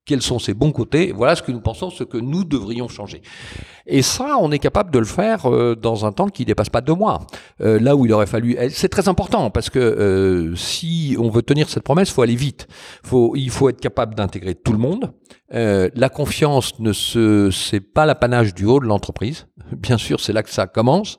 [0.06, 3.22] quels sont ses bons côtés, voilà ce que nous pensons, ce que nous devrions changer.
[3.86, 6.80] Et ça, on est capable de le faire euh, dans un temps qui dépasse pas
[6.80, 7.26] deux mois.
[7.60, 11.42] Euh, là où il aurait fallu, c'est très important parce que euh, si on veut
[11.42, 12.66] tenir cette promesse, faut aller vite.
[13.02, 15.12] Faut, il faut être capable d'intégrer tout le monde.
[15.50, 19.46] la confiance ne se, c'est pas l'apanage du haut de l'entreprise.
[19.72, 21.18] Bien sûr, c'est là que ça commence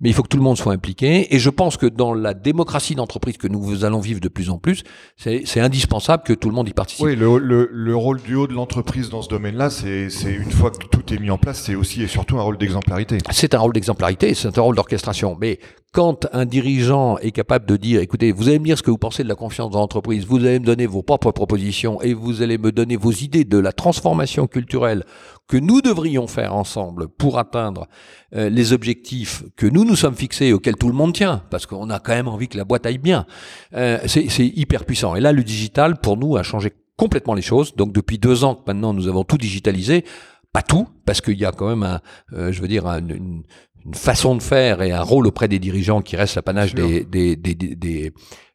[0.00, 1.34] mais il faut que tout le monde soit impliqué.
[1.34, 4.58] Et je pense que dans la démocratie d'entreprise que nous allons vivre de plus en
[4.58, 4.82] plus,
[5.16, 7.04] c'est indispensable que tout le monde y participe.
[7.04, 10.70] Oui, le, le, le rôle du haut de l'entreprise dans ce domaine-là, c'est une fois
[10.70, 13.18] que tout est mis en place, c'est aussi et surtout un rôle d'exemplarité.
[13.30, 15.36] C'est un rôle d'exemplarité, c'est un rôle d'orchestration.
[15.40, 15.58] Mais
[15.96, 18.98] quand un dirigeant est capable de dire, écoutez, vous allez me dire ce que vous
[18.98, 22.42] pensez de la confiance dans l'entreprise, vous allez me donner vos propres propositions et vous
[22.42, 25.04] allez me donner vos idées de la transformation culturelle
[25.48, 27.86] que nous devrions faire ensemble pour atteindre
[28.34, 31.88] euh, les objectifs que nous nous sommes fixés, auxquels tout le monde tient, parce qu'on
[31.88, 33.24] a quand même envie que la boîte aille bien,
[33.72, 35.16] euh, c'est hyper puissant.
[35.16, 37.74] Et là, le digital, pour nous, a changé complètement les choses.
[37.74, 40.04] Donc depuis deux ans que maintenant nous avons tout digitalisé,
[40.52, 42.00] pas tout, parce qu'il y a quand même un,
[42.34, 43.44] euh, je veux dire, une,
[43.86, 47.36] une façon de faire et un rôle auprès des dirigeants qui reste l'apanage des, des,
[47.36, 48.12] des, des,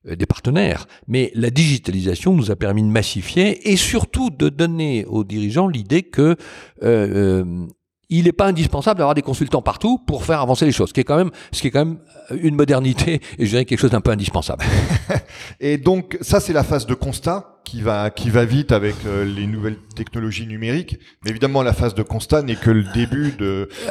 [0.07, 0.87] euh, des partenaires.
[1.07, 6.03] Mais la digitalisation nous a permis de massifier et surtout de donner aux dirigeants l'idée
[6.03, 6.35] que euh,
[6.83, 7.65] euh,
[8.09, 10.99] il n'est pas indispensable d'avoir des consultants partout pour faire avancer les choses, ce qui
[10.99, 11.99] est quand même, ce qui est quand même
[12.31, 14.65] une modernité et je dirais quelque chose d'un peu indispensable.
[15.61, 19.23] et donc ça c'est la phase de constat qui va qui va vite avec euh,
[19.23, 20.99] les nouvelles technologies numériques.
[21.23, 23.34] Mais évidemment, la phase de constat n'est que le début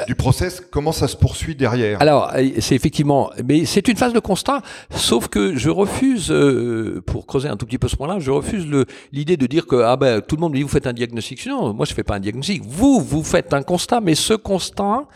[0.06, 0.62] du process.
[0.70, 2.02] Comment ça se poursuit derrière?
[2.02, 4.60] Alors, euh, c'est effectivement, mais c'est une phase de constat.
[4.90, 8.66] Sauf que je refuse, euh, pour creuser un tout petit peu ce point-là, je refuse
[9.12, 11.46] l'idée de dire que ah ben tout le monde dit vous faites un diagnostic.
[11.46, 12.62] Non, moi je fais pas un diagnostic.
[12.62, 15.06] Vous vous faites un constat, mais ce constat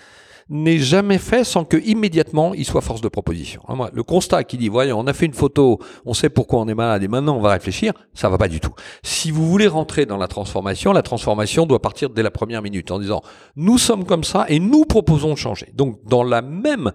[0.48, 3.62] n'est jamais fait sans que immédiatement il soit force de proposition.
[3.68, 6.68] Hein, le constat qui dit voyons, on a fait une photo, on sait pourquoi on
[6.68, 8.74] est malade et maintenant on va réfléchir, ça va pas du tout.
[9.02, 12.90] Si vous voulez rentrer dans la transformation, la transformation doit partir dès la première minute
[12.90, 13.22] en disant
[13.57, 15.70] nous sommes comme ça et nous proposons de changer.
[15.74, 16.92] Donc dans la même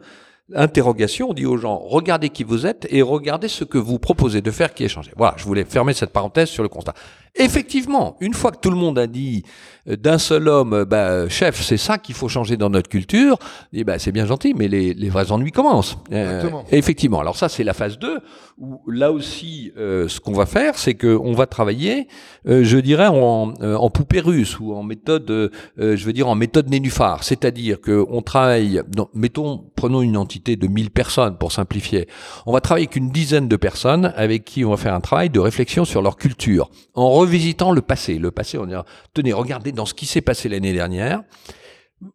[0.55, 4.41] interrogation, on dit aux gens, regardez qui vous êtes et regardez ce que vous proposez
[4.41, 5.11] de faire qui est changé.
[5.15, 6.93] Voilà, je voulais fermer cette parenthèse sur le constat.
[7.35, 9.43] Effectivement, une fois que tout le monde a dit
[9.87, 13.37] euh, d'un seul homme, euh, bah, chef, c'est ça qu'il faut changer dans notre culture,
[13.73, 15.97] et bah, c'est bien gentil, mais les, les vrais ennuis commencent.
[16.11, 17.19] Euh, effectivement.
[17.19, 18.19] Alors ça, c'est la phase 2,
[18.57, 22.07] où là aussi, ce qu'on va faire, c'est qu'on va travailler,
[22.45, 27.23] je dirais, en, en, poupée russe ou en méthode, je veux dire, en méthode nénuphar.
[27.23, 28.81] C'est-à-dire qu'on travaille,
[29.13, 32.07] mettons, prenons une entité de 1000 personnes pour simplifier.
[32.45, 35.29] On va travailler avec une dizaine de personnes avec qui on va faire un travail
[35.29, 36.69] de réflexion sur leur culture.
[36.95, 38.17] En revisitant le passé.
[38.17, 38.73] Le passé, on dit,
[39.13, 41.23] tenez, regardez dans ce qui s'est passé l'année dernière.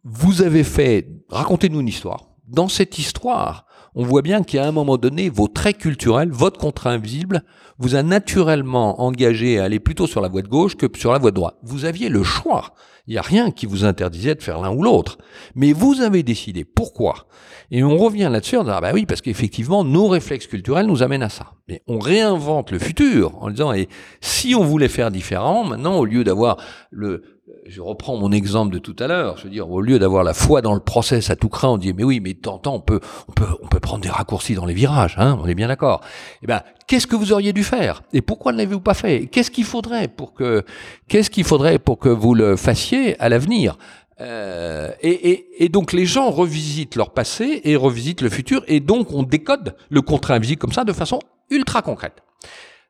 [0.02, 2.28] Vous avez fait, racontez-nous une histoire.
[2.46, 6.90] Dans cette histoire, on voit bien qu'à un moment donné, vos traits culturels, votre contrat
[6.90, 7.42] invisible,
[7.78, 11.18] vous a naturellement engagé à aller plutôt sur la voie de gauche que sur la
[11.18, 11.56] voie de droite.
[11.62, 12.74] Vous aviez le choix.
[13.06, 15.18] Il n'y a rien qui vous interdisait de faire l'un ou l'autre.
[15.54, 16.64] Mais vous avez décidé.
[16.64, 17.26] Pourquoi
[17.70, 21.02] Et on revient là-dessus en disant, ah bah oui, parce qu'effectivement, nos réflexes culturels nous
[21.02, 21.52] amènent à ça.
[21.68, 23.88] Mais on réinvente le futur en disant, et
[24.20, 26.56] si on voulait faire différemment, maintenant, au lieu d'avoir
[26.90, 27.33] le,
[27.66, 30.34] je reprends mon exemple de tout à l'heure, je veux dire, au lieu d'avoir la
[30.34, 33.00] foi dans le process à tout craint, on dit, mais oui, mais tant, on peut,
[33.28, 36.02] on peut, on peut prendre des raccourcis dans les virages, hein, on est bien d'accord.
[36.42, 38.02] Eh ben, qu'est-ce que vous auriez dû faire?
[38.12, 39.26] Et pourquoi ne l'avez-vous pas fait?
[39.26, 40.64] Qu'est-ce qu'il faudrait pour que,
[41.08, 43.78] qu'est-ce qu'il faudrait pour que vous le fassiez à l'avenir?
[44.20, 48.80] Euh, et, et, et, donc les gens revisitent leur passé et revisitent le futur, et
[48.80, 51.18] donc on décode le contrat invisible comme ça de façon
[51.50, 52.22] ultra concrète.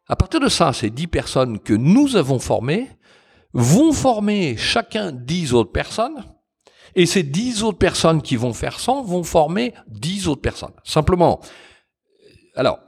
[0.07, 2.89] À partir de ça, ces dix personnes que nous avons formées,
[3.55, 6.25] vont former chacun dix autres personnes,
[6.97, 10.75] et ces dix autres personnes qui vont faire 100 vont former dix autres personnes.
[10.85, 11.41] Simplement,
[12.55, 12.79] alors,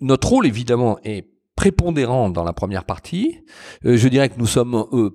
[0.00, 3.38] notre rôle évidemment est prépondérant dans la première partie.
[3.84, 5.10] Euh, je dirais que nous sommes euh,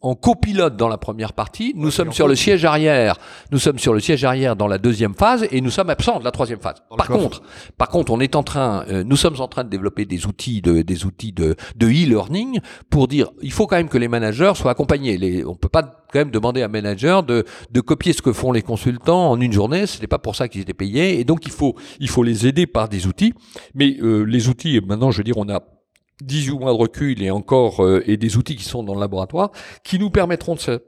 [0.00, 3.16] en copilote dans la première partie, nous sommes sur le siège arrière,
[3.52, 6.24] nous sommes sur le siège arrière dans la deuxième phase et nous sommes absents de
[6.24, 6.82] la troisième phase.
[6.96, 7.42] Par contre,
[7.76, 10.60] par contre, on est en train, euh, nous sommes en train de développer des outils
[10.62, 14.52] de, des outils de, de e-learning pour dire, il faut quand même que les managers
[14.54, 15.18] soient accompagnés.
[15.18, 18.32] Les, on peut pas quand même demander à un manager de, de copier ce que
[18.32, 19.86] font les consultants en une journée.
[19.86, 22.46] Ce n'est pas pour ça qu'ils étaient payés et donc il faut, il faut les
[22.46, 23.34] aider par des outils.
[23.74, 25.62] Mais euh, les outils, maintenant, je veux dire, on a
[26.22, 29.50] 18 mois de recul et encore euh, et des outils qui sont dans le laboratoire
[29.84, 30.80] qui nous permettront de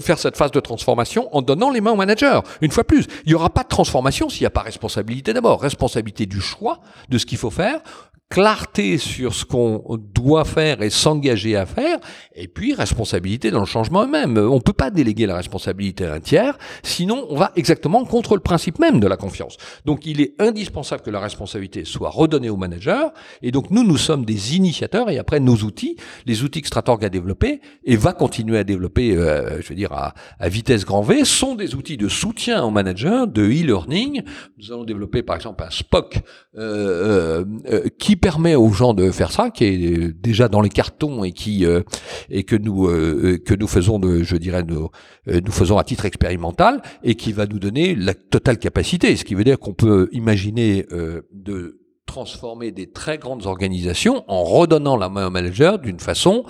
[0.00, 2.42] faire cette phase de transformation en donnant les mains au manager.
[2.60, 5.60] Une fois plus, il n'y aura pas de transformation s'il n'y a pas responsabilité d'abord.
[5.60, 7.80] Responsabilité du choix de ce qu'il faut faire,
[8.28, 11.98] clarté sur ce qu'on doit faire et s'engager à faire,
[12.34, 14.36] et puis responsabilité dans le changement même.
[14.36, 18.34] On ne peut pas déléguer la responsabilité à un tiers, sinon on va exactement contre
[18.34, 19.56] le principe même de la confiance.
[19.84, 23.12] Donc il est indispensable que la responsabilité soit redonnée au manager,
[23.42, 27.04] et donc nous, nous sommes des initiateurs, et après nos outils, les outils que Stratorg
[27.04, 31.02] a développés, et va continuer à développer, euh, je veux dire, à, à, vitesse grand
[31.02, 34.22] V, sont des outils de soutien au manager, de e-learning.
[34.58, 36.18] Nous allons développer par exemple un SPOC
[36.58, 41.24] euh, euh, qui permet aux gens de faire ça, qui est déjà dans les cartons
[41.24, 41.82] et qui euh,
[42.30, 44.90] et que nous euh, que nous faisons de, je dirais, nous,
[45.28, 49.16] euh, nous faisons à titre expérimental et qui va nous donner la totale capacité.
[49.16, 50.86] Ce qui veut dire qu'on peut imaginer
[51.32, 56.44] de transformer des très grandes organisations en redonnant la main au manager d'une façon,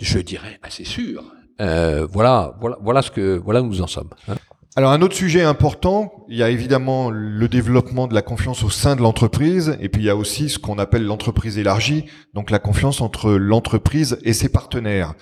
[0.00, 1.24] je dirais, assez sûre.
[1.58, 4.10] voilà, voilà, voilà ce que voilà où nous en sommes.
[4.28, 4.34] Hein.
[4.74, 8.70] Alors un autre sujet important, il y a évidemment le développement de la confiance au
[8.70, 12.50] sein de l'entreprise, et puis il y a aussi ce qu'on appelle l'entreprise élargie, donc
[12.50, 15.12] la confiance entre l'entreprise et ses partenaires.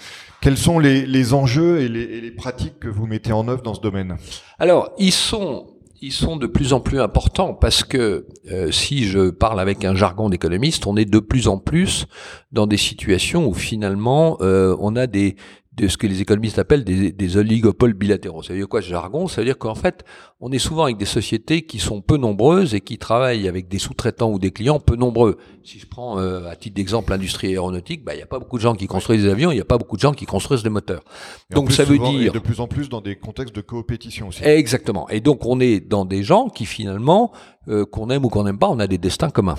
[0.41, 4.19] Quels sont les, enjeux et les, pratiques que vous mettez en œuvre dans ce domaine?
[4.61, 5.67] Alors, ils sont
[6.03, 9.95] ils sont de plus en plus importants parce que euh, si je parle avec un
[9.95, 12.07] jargon d'économiste, on est de plus en plus
[12.53, 15.37] dans des situations où finalement euh, on a des,
[15.81, 18.43] de ce que les économistes appellent des, des oligopoles bilatéraux.
[18.43, 19.29] Ça veut dire quoi ce jargon?
[19.29, 20.05] Ça veut dire qu'en fait,
[20.41, 23.79] on est souvent avec des sociétés qui sont peu nombreuses et qui travaillent avec des
[23.79, 25.39] sous-traitants ou des clients peu nombreux.
[25.65, 28.59] Si je prends euh, à titre d'exemple l'industrie aéronautique, bah, il n'y a pas beaucoup
[28.59, 30.63] de gens qui construisent des avions, il n'y a pas beaucoup de gens qui construisent
[30.63, 31.03] des moteurs.
[31.51, 32.33] donc ça veut dire...
[32.33, 34.45] de plus en plus dans des contextes de coopétition aussi.
[34.45, 35.09] Exactement.
[35.09, 37.33] Et donc on est dans des gens qui finalement,
[37.69, 39.57] euh, qu'on aime ou qu'on n'aime pas, on a des destins communs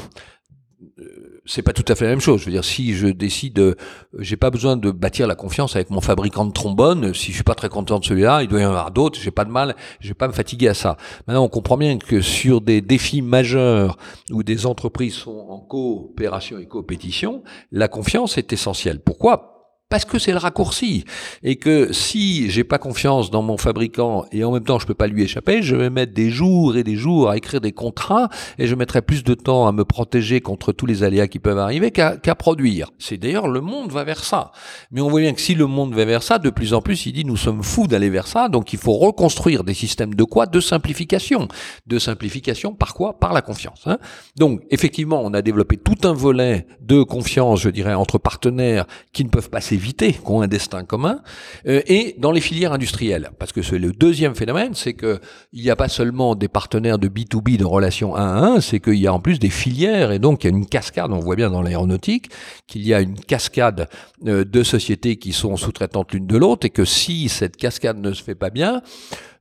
[1.45, 2.41] c'est pas tout à fait la même chose.
[2.41, 3.75] Je veux dire, si je décide, euh,
[4.19, 7.13] j'ai pas besoin de bâtir la confiance avec mon fabricant de trombone.
[7.13, 9.19] Si je suis pas très content de celui-là, il doit y en avoir d'autres.
[9.19, 10.97] J'ai pas de mal, je vais pas me fatiguer à ça.
[11.27, 13.97] Maintenant, on comprend bien que sur des défis majeurs
[14.29, 18.99] où des entreprises sont en coopération et coopétition, la confiance est essentielle.
[18.99, 19.50] Pourquoi?
[19.91, 21.03] Parce que c'est le raccourci
[21.43, 24.93] et que si j'ai pas confiance dans mon fabricant et en même temps je peux
[24.93, 28.29] pas lui échapper, je vais mettre des jours et des jours à écrire des contrats
[28.57, 31.59] et je mettrai plus de temps à me protéger contre tous les aléas qui peuvent
[31.59, 32.89] arriver qu'à produire.
[32.99, 34.53] C'est d'ailleurs le monde va vers ça.
[34.91, 37.05] Mais on voit bien que si le monde va vers ça, de plus en plus
[37.05, 40.23] il dit nous sommes fous d'aller vers ça, donc il faut reconstruire des systèmes de
[40.23, 40.45] quoi?
[40.45, 41.49] De simplification.
[41.85, 43.19] De simplification par quoi?
[43.19, 43.81] Par la confiance.
[43.87, 43.97] Hein
[44.37, 49.25] donc effectivement on a développé tout un volet de confiance, je dirais, entre partenaires qui
[49.25, 51.21] ne peuvent pas qui ont un destin commun,
[51.67, 53.31] euh, et dans les filières industrielles.
[53.39, 55.19] Parce que c'est le deuxième phénomène, c'est que
[55.53, 58.79] il n'y a pas seulement des partenaires de B2B de relation 1 à 1, c'est
[58.79, 61.19] qu'il y a en plus des filières, et donc il y a une cascade, on
[61.19, 62.29] voit bien dans l'aéronautique,
[62.67, 63.87] qu'il y a une cascade
[64.27, 68.13] euh, de sociétés qui sont sous-traitantes l'une de l'autre, et que si cette cascade ne
[68.13, 68.81] se fait pas bien,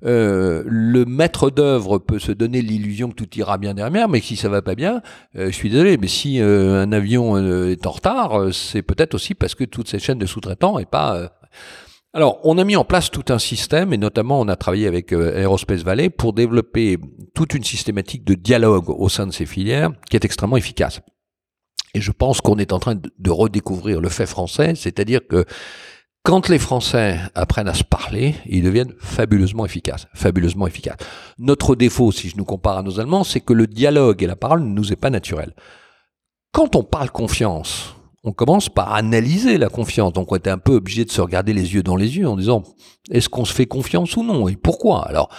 [0.05, 4.37] euh, le maître d'œuvre peut se donner l'illusion que tout ira bien derrière, mais si
[4.37, 5.03] ça va pas bien,
[5.37, 7.37] euh, je suis désolé, mais si euh, un avion
[7.67, 11.31] est en retard, c'est peut-être aussi parce que toute cette chaîne de sous-traitants est pas
[12.13, 15.13] alors, on a mis en place tout un système, et notamment on a travaillé avec
[15.13, 16.99] Aerospace Valley pour développer
[17.37, 21.01] toute une systématique de dialogue au sein de ces filières qui est extrêmement efficace.
[21.95, 25.45] Et je pense qu'on est en train de redécouvrir le fait français, c'est-à-dire que
[26.31, 30.99] quand les Français apprennent à se parler, ils deviennent fabuleusement efficaces, fabuleusement efficaces.
[31.39, 34.37] Notre défaut, si je nous compare à nos Allemands, c'est que le dialogue et la
[34.37, 35.57] parole ne nous est pas naturel.
[36.53, 40.13] Quand on parle confiance, on commence par analyser la confiance.
[40.13, 42.37] Donc on était un peu obligé de se regarder les yeux dans les yeux en
[42.37, 42.63] disant
[43.11, 45.09] est-ce qu'on se fait confiance ou non et pourquoi?
[45.09, 45.31] Alors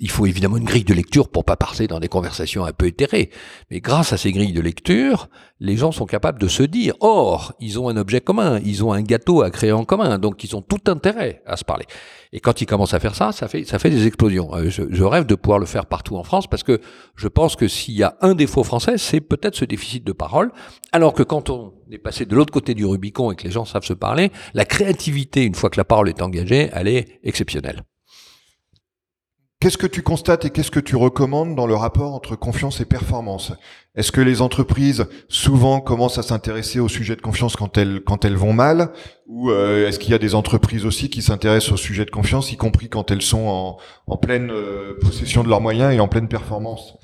[0.00, 2.86] il faut évidemment une grille de lecture pour pas passer dans des conversations un peu
[2.86, 3.30] éthérées.
[3.70, 5.28] Mais grâce à ces grilles de lecture,
[5.62, 8.92] les gens sont capables de se dire or ils ont un objet commun, ils ont
[8.92, 11.86] un gâteau à créer en commun, donc ils ont tout intérêt à se parler.
[12.32, 14.52] Et quand ils commencent à faire ça, ça fait ça fait des explosions.
[14.54, 16.80] Euh, je, je rêve de pouvoir le faire partout en France parce que
[17.14, 20.50] je pense que s'il y a un défaut français, c'est peut-être ce déficit de parole.
[20.90, 23.64] Alors que quand on est passé de l'autre côté du Rubicon et que les gens
[23.64, 27.84] savent se parler, la créativité, une fois que la parole est engagée, elle est exceptionnelle.
[29.62, 32.84] Qu'est-ce que tu constates et qu'est-ce que tu recommandes dans le rapport entre confiance et
[32.84, 33.52] performance?
[33.94, 38.24] Est-ce que les entreprises souvent commencent à s'intéresser au sujet de confiance quand elles quand
[38.24, 38.90] elles vont mal?
[39.28, 42.50] Ou euh, est-ce qu'il y a des entreprises aussi qui s'intéressent au sujet de confiance
[42.50, 43.76] y compris quand elles sont en,
[44.08, 46.98] en pleine euh, possession de leurs moyens et en pleine performance?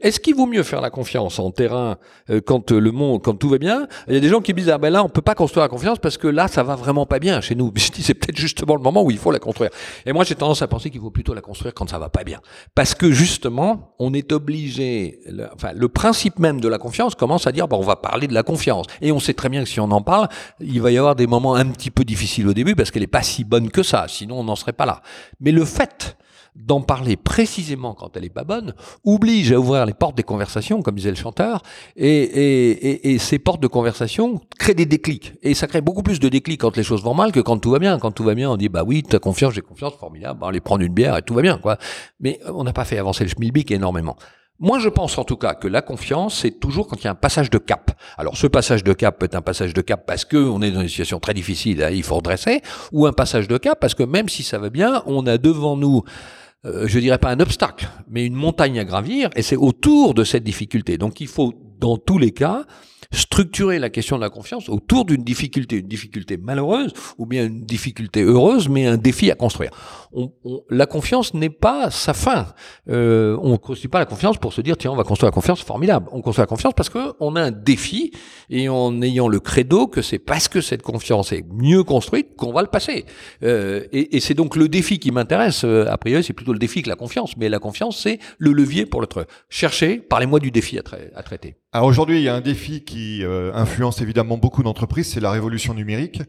[0.00, 1.98] Est-ce qu'il vaut mieux faire la confiance en terrain
[2.30, 3.86] euh, quand euh, le monde, quand tout va bien?
[4.08, 5.68] Il y a des gens qui disent ah ben là on peut pas construire la
[5.68, 7.72] confiance parce que là ça va vraiment pas bien chez nous.
[7.76, 9.70] Je dis c'est peut-être justement le moment où il faut la construire.
[10.06, 12.24] Et moi j'ai tendance à penser qu'il faut plutôt la construire quand ça va pas
[12.24, 12.40] bien,
[12.74, 15.20] parce que justement on est obligé.
[15.26, 18.26] Le, enfin le principe même de la confiance commence à dire bon on va parler
[18.26, 20.28] de la confiance et on sait très bien que si on en parle,
[20.60, 23.06] il va y avoir des moments un petit peu difficiles au début parce qu'elle est
[23.06, 24.06] pas si bonne que ça.
[24.08, 25.02] Sinon on n'en serait pas là.
[25.40, 26.16] Mais le fait
[26.56, 30.82] d'en parler précisément quand elle est pas bonne, oblige à ouvrir les portes des conversations,
[30.82, 31.62] comme disait le chanteur,
[31.96, 35.34] et, et, et, ces portes de conversation créent des déclics.
[35.42, 37.70] Et ça crée beaucoup plus de déclics quand les choses vont mal que quand tout
[37.70, 37.98] va bien.
[37.98, 40.60] Quand tout va bien, on dit bah oui, t'as confiance, j'ai confiance, formidable, va aller
[40.60, 41.78] prendre une bière et tout va bien, quoi.
[42.20, 44.16] Mais on n'a pas fait avancer le schmilblick énormément.
[44.62, 47.12] Moi, je pense en tout cas que la confiance, c'est toujours quand il y a
[47.12, 47.92] un passage de cap.
[48.18, 50.70] Alors, ce passage de cap peut être un passage de cap parce que on est
[50.70, 52.60] dans une situation très difficile, il faut redresser,
[52.92, 55.78] ou un passage de cap parce que même si ça va bien, on a devant
[55.78, 56.02] nous
[56.66, 60.24] euh, je dirais pas un obstacle, mais une montagne à gravir, et c'est autour de
[60.24, 60.98] cette difficulté.
[60.98, 62.64] Donc il faut, dans tous les cas,
[63.12, 67.62] structurer la question de la confiance autour d'une difficulté, une difficulté malheureuse ou bien une
[67.62, 69.70] difficulté heureuse, mais un défi à construire.
[70.12, 70.30] On,
[70.70, 72.46] la confiance n'est pas sa fin.
[72.88, 75.34] Euh, on ne construit pas la confiance pour se dire tiens on va construire la
[75.34, 76.08] confiance formidable.
[76.12, 78.12] On construit la confiance parce que on a un défi
[78.48, 82.52] et en ayant le credo que c'est parce que cette confiance est mieux construite qu'on
[82.52, 83.06] va le passer.
[83.42, 85.64] Euh, et, et c'est donc le défi qui m'intéresse.
[85.64, 88.52] Euh, a priori c'est plutôt le défi que la confiance, mais la confiance c'est le
[88.52, 89.26] levier pour l'autre.
[89.48, 91.56] Cherchez, parlez-moi du défi à traiter.
[91.72, 95.30] Alors aujourd'hui, il y a un défi qui euh, influence évidemment beaucoup d'entreprises, c'est la
[95.30, 96.20] révolution numérique.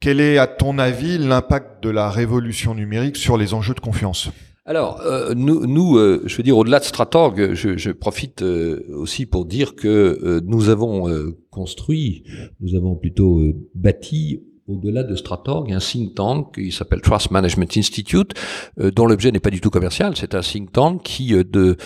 [0.00, 4.28] Quel est, à ton avis, l'impact de la révolution numérique sur les enjeux de confiance?
[4.66, 9.24] Alors, euh, nous, nous euh, je veux dire, au-delà de Stratorg, je, je profite aussi
[9.24, 11.08] pour dire que nous avons
[11.48, 12.24] construit,
[12.60, 13.40] nous avons plutôt
[13.74, 18.34] bâti au-delà de Stratorg, un think tank qui s'appelle Trust Management Institute,
[18.76, 20.16] dont l'objet n'est pas du tout commercial.
[20.16, 21.76] C'est un think tank qui de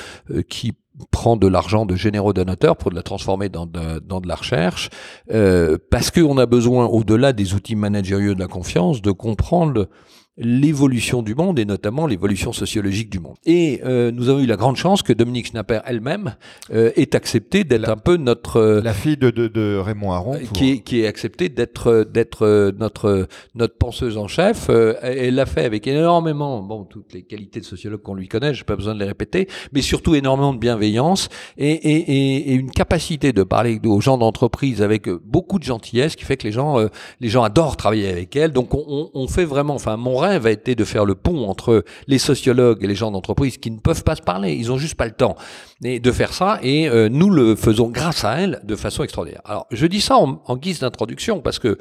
[0.49, 0.75] qui
[1.11, 4.91] prend de l'argent de généraux donateurs pour la transformer dans de, la recherche,
[5.31, 9.89] euh, parce qu'on a besoin, au-delà des outils managériaux de la confiance, de comprendre
[10.39, 13.37] l'évolution du monde et notamment l'évolution sociologique du monde.
[13.47, 16.37] Et euh, nous avons eu la grande chance que Dominique Schnapper elle-même
[16.73, 20.39] euh, ait accepté d'être un peu notre euh, la fille de, de, de Raymond Aron
[20.39, 20.53] pour...
[20.53, 24.69] qui est, qui est accepté d'être d'être notre notre penseuse en chef.
[24.69, 28.65] elle l'a fait avec énormément bon toutes les qualités de sociologue qu'on lui connaît, j'ai
[28.65, 33.33] pas besoin de les répéter, mais surtout énormément de bienveillance et, et, et, une capacité
[33.33, 36.77] de parler aux gens d'entreprise avec beaucoup de gentillesse qui fait que les gens
[37.21, 38.53] les gens adorent travailler avec elle.
[38.53, 41.85] Donc on, on fait vraiment, enfin mon rêve a été de faire le pont entre
[42.07, 44.95] les sociologues et les gens d'entreprise qui ne peuvent pas se parler, ils ont juste
[44.95, 45.37] pas le temps,
[45.85, 49.43] et de faire ça, et euh, nous le faisons grâce à elle de façon extraordinaire.
[49.45, 51.79] Alors, je dis ça en, guise d'introduction parce que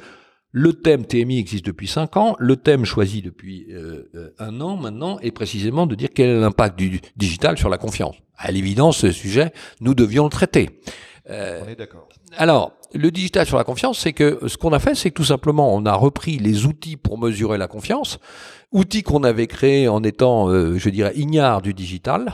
[0.52, 4.76] le thème TMI existe depuis cinq ans, le thème choisi depuis euh, euh, un an
[4.76, 8.16] maintenant est précisément de dire quel est l'impact du digital sur la confiance.
[8.38, 10.80] À l'évidence, ce sujet, nous devions le traiter.
[11.28, 12.08] On est d'accord.
[12.36, 15.24] Alors, le digital sur la confiance, c'est que ce qu'on a fait, c'est que tout
[15.24, 18.18] simplement, on a repris les outils pour mesurer la confiance,
[18.72, 22.32] outils qu'on avait créés en étant, euh, je dirais, ignares du digital.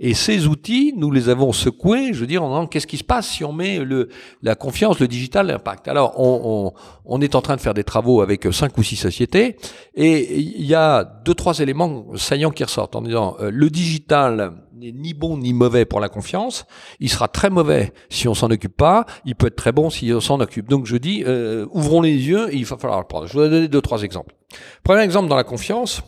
[0.00, 3.04] Et ces outils, nous les avons secoués, je veux dire, en disant qu'est-ce qui se
[3.04, 4.08] passe si on met le,
[4.42, 5.88] la confiance, le digital, l'impact?
[5.88, 6.72] Alors, on,
[7.06, 9.56] on, on, est en train de faire des travaux avec cinq ou six sociétés,
[9.96, 14.52] et il y a deux, trois éléments saillants qui ressortent en disant euh, le digital
[14.78, 16.66] n'est ni bon ni mauvais pour la confiance.
[17.00, 19.06] Il sera très mauvais si on s'en occupe pas.
[19.24, 20.68] Il peut être très bon si on s'en occupe.
[20.68, 23.26] Donc je dis, euh, ouvrons les yeux et il va falloir le prendre.
[23.26, 24.34] Je vais donner deux, trois exemples.
[24.82, 26.02] Premier exemple dans la confiance.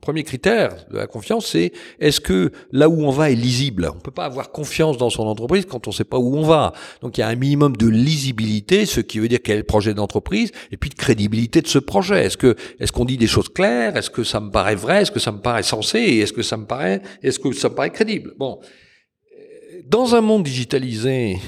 [0.00, 3.90] Premier critère de la confiance, c'est est-ce que là où on va est lisible?
[3.94, 6.72] On peut pas avoir confiance dans son entreprise quand on sait pas où on va.
[7.00, 9.64] Donc il y a un minimum de lisibilité, ce qui veut dire quel est le
[9.64, 12.26] projet d'entreprise, et puis de crédibilité de ce projet.
[12.26, 13.96] Est-ce que est-ce qu'on dit des choses claires?
[13.96, 15.02] Est-ce que ça me paraît vrai?
[15.02, 15.98] Est-ce que ça me paraît sensé?
[15.98, 18.34] Est-ce que ça me paraît Est-ce que ça me paraît crédible?
[18.36, 18.60] Bon,
[19.86, 21.38] dans un monde digitalisé,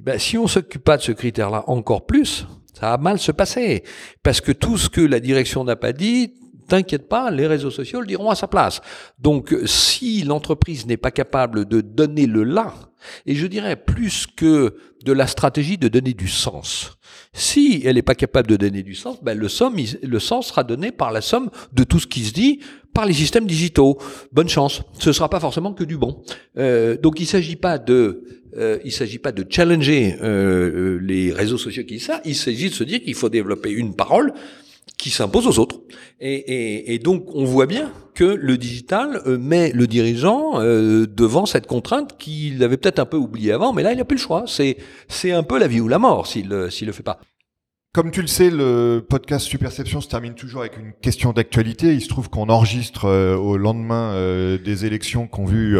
[0.00, 2.46] ben, si on s'occupe pas de ce critère-là encore plus,
[2.78, 3.82] ça va mal se passer.
[4.22, 6.34] Parce que tout ce que la direction n'a pas dit
[6.66, 8.80] t'inquiète pas, les réseaux sociaux le diront à sa place.
[9.18, 12.74] Donc, si l'entreprise n'est pas capable de donner le là,
[13.24, 16.98] et je dirais plus que de la stratégie de donner du sens.
[17.32, 20.64] Si elle n'est pas capable de donner du sens, ben le, somme, le sens sera
[20.64, 22.60] donné par la somme de tout ce qui se dit
[22.92, 23.98] par les systèmes digitaux.
[24.32, 24.82] Bonne chance.
[24.98, 26.22] Ce ne sera pas forcément que du bon.
[26.58, 28.24] Euh, donc il ne s'agit pas de
[28.56, 32.74] euh, il s'agit pas de challenger euh, les réseaux sociaux qui ça, il s'agit de
[32.74, 34.32] se dire qu'il faut développer une parole
[34.98, 35.80] qui s'impose aux autres.
[36.20, 41.06] Et, et, et, donc on voit bien que le digital euh, met le dirigeant euh,
[41.06, 44.16] devant cette contrainte qu'il avait peut-être un peu oublié avant, mais là il n'a plus
[44.16, 44.44] le choix.
[44.46, 44.78] C'est
[45.08, 47.20] c'est un peu la vie ou la mort s'il s'il le fait pas.
[47.92, 51.94] Comme tu le sais, le podcast Superception se termine toujours avec une question d'actualité.
[51.94, 54.14] Il se trouve qu'on enregistre euh, au lendemain
[54.58, 55.78] des élections qu'ont vu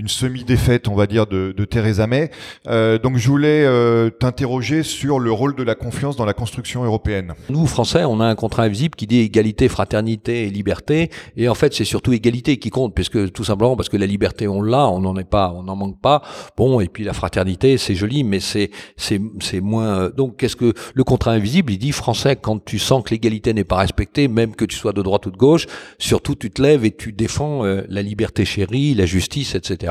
[0.00, 2.30] une semi-défaite, on va dire, de, de Theresa May.
[2.66, 6.84] Euh, donc je voulais euh, t'interroger sur le rôle de la confiance dans la construction
[6.84, 7.34] européenne.
[7.50, 11.10] Nous, Français, on a un contrat invisible qui dit égalité, fraternité et liberté.
[11.36, 14.48] Et en fait, c'est surtout égalité qui compte, puisque tout simplement parce que la liberté,
[14.48, 16.22] on l'a, on n'en est pas, on n'en manque pas.
[16.56, 20.00] Bon, et puis la fraternité, c'est joli, mais c'est c'est c'est moins.
[20.00, 21.74] Euh, donc, qu'est-ce que le contrat invisible?
[21.74, 24.94] Il dit, Français, quand tu sens que l'égalité n'est pas respectée, même que tu sois
[24.94, 25.66] de droite ou de gauche,
[25.98, 29.89] surtout tu te lèves et tu défends euh, la liberté chérie, la justice, etc.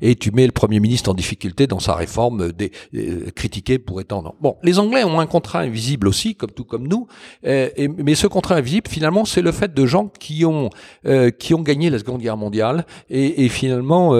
[0.00, 2.52] Et tu mets le Premier ministre en difficulté dans sa réforme
[2.94, 4.34] euh, critiquée pour étendre.
[4.40, 7.06] Bon, les Anglais ont un contrat invisible aussi, comme tout comme nous,
[7.46, 10.70] euh, mais ce contrat invisible, finalement, c'est le fait de gens qui ont
[11.06, 14.10] euh, qui ont gagné la Seconde Guerre mondiale, et, et finalement,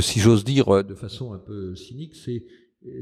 [0.00, 2.42] si j'ose dire de façon un peu cynique, c'est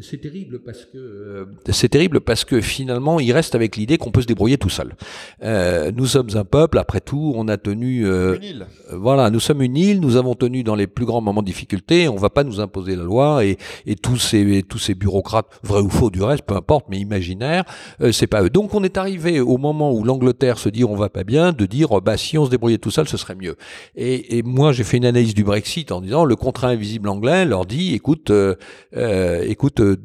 [0.00, 4.12] c'est terrible parce que euh, c'est terrible parce que finalement il reste avec l'idée qu'on
[4.12, 4.94] peut se débrouiller tout seul.
[5.42, 8.06] Euh, nous sommes un peuple, après tout, on a tenu.
[8.06, 8.66] Euh, une île.
[8.92, 11.46] Euh, voilà, nous sommes une île, nous avons tenu dans les plus grands moments de
[11.46, 12.08] difficulté.
[12.08, 15.80] On va pas nous imposer la loi et, et tous ces tous ces bureaucrates, vrais
[15.80, 17.64] ou faux du reste, peu importe, mais imaginaires,
[18.02, 18.50] euh, c'est pas eux.
[18.50, 21.66] Donc on est arrivé au moment où l'Angleterre se dit on va pas bien, de
[21.66, 23.56] dire bah si on se débrouillait tout seul, ce serait mieux.
[23.96, 27.44] Et, et moi j'ai fait une analyse du Brexit en disant le contrat invisible anglais
[27.44, 28.30] leur dit écoute
[28.92, 29.96] écoute euh,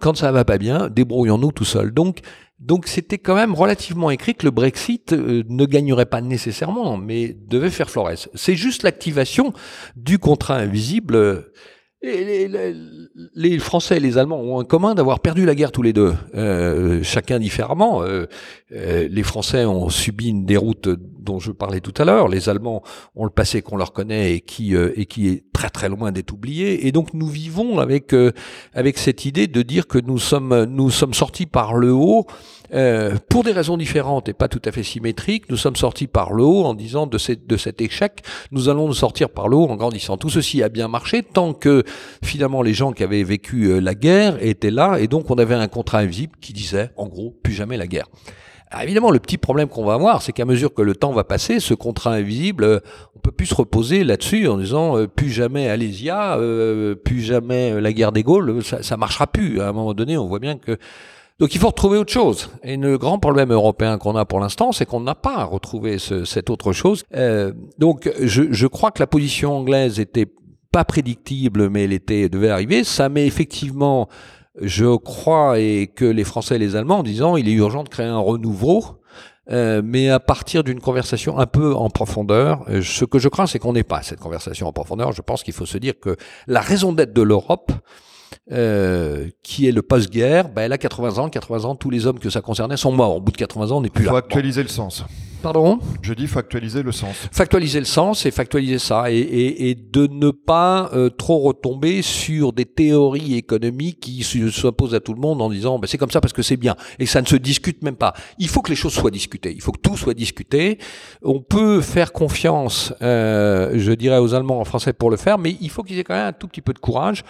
[0.00, 1.92] quand ça va pas bien, débrouillons-nous tout seuls.
[1.92, 2.20] Donc,
[2.58, 7.36] donc c'était quand même relativement écrit que le Brexit euh, ne gagnerait pas nécessairement, mais
[7.48, 8.28] devait faire florès.
[8.34, 9.52] C'est juste l'activation
[9.96, 11.46] du contrat invisible.
[12.02, 16.14] Les, Français et les Allemands ont en commun d'avoir perdu la guerre tous les deux,
[16.34, 18.02] euh, chacun différemment.
[18.70, 20.88] les Français ont subi une déroute
[21.20, 22.28] dont je parlais tout à l'heure.
[22.28, 22.82] Les Allemands
[23.14, 26.12] ont le passé qu'on leur connaît et qui, euh, et qui est très très loin
[26.12, 26.86] d'être oublié.
[26.86, 28.32] Et donc nous vivons avec, euh,
[28.74, 32.26] avec cette idée de dire que nous sommes, nous sommes sortis par le haut
[32.72, 35.50] euh, pour des raisons différentes et pas tout à fait symétriques.
[35.50, 38.94] Nous sommes sortis par le haut en disant de, de cet échec, nous allons nous
[38.94, 40.16] sortir par le haut en grandissant.
[40.16, 41.84] Tout ceci a bien marché tant que
[42.22, 45.68] finalement les gens qui avaient vécu la guerre étaient là et donc on avait un
[45.68, 48.06] contrat invisible qui disait en gros plus jamais la guerre.
[48.72, 51.24] Alors évidemment, le petit problème qu'on va avoir, c'est qu'à mesure que le temps va
[51.24, 52.78] passer, ce contrat invisible, euh,
[53.16, 57.80] on peut plus se reposer là-dessus en disant euh, plus jamais Alésia, euh, plus jamais
[57.80, 59.60] la guerre des Gaules, ça, ça marchera plus.
[59.60, 60.78] À un moment donné, on voit bien que
[61.40, 62.50] donc il faut retrouver autre chose.
[62.62, 66.24] Et le grand problème européen qu'on a pour l'instant, c'est qu'on n'a pas retrouvé ce,
[66.24, 67.02] cette autre chose.
[67.14, 70.32] Euh, donc je, je, crois que la position anglaise était
[70.70, 72.84] pas prédictible, mais elle était devait arriver.
[72.84, 74.08] Ça met effectivement
[74.60, 77.88] je crois et que les Français et les Allemands en disant il est urgent de
[77.88, 78.84] créer un renouveau,
[79.50, 82.64] euh, mais à partir d'une conversation un peu en profondeur.
[82.68, 85.12] Euh, ce que je crains, c'est qu'on n'ait pas cette conversation en profondeur.
[85.12, 86.16] Je pense qu'il faut se dire que
[86.46, 87.72] la raison d'être de l'Europe,
[88.52, 91.28] euh, qui est le post-guerre, ben, elle a 80 ans.
[91.28, 93.16] 80 ans, tous les hommes que ça concernait sont morts.
[93.16, 94.10] Au bout de 80 ans, on n'est plus là.
[94.10, 95.04] Il faut actualiser le sens.
[95.42, 95.78] Pardon?
[96.02, 97.16] Je dis factualiser le sens.
[97.32, 102.02] Factualiser le sens et factualiser ça et, et, et de ne pas euh, trop retomber
[102.02, 106.10] sur des théories économiques qui s'imposent à tout le monde en disant ben, c'est comme
[106.10, 108.12] ça parce que c'est bien et ça ne se discute même pas.
[108.38, 109.52] Il faut que les choses soient discutées.
[109.54, 110.78] Il faut que tout soit discuté.
[111.22, 115.56] On peut faire confiance, euh, je dirais aux Allemands, en français pour le faire, mais
[115.60, 117.24] il faut qu'ils aient quand même un tout petit peu de courage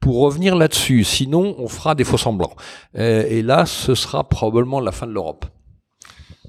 [0.00, 1.04] pour revenir là-dessus.
[1.04, 2.54] Sinon, on fera des faux semblants.
[2.96, 5.46] Euh, et là, ce sera probablement la fin de l'Europe.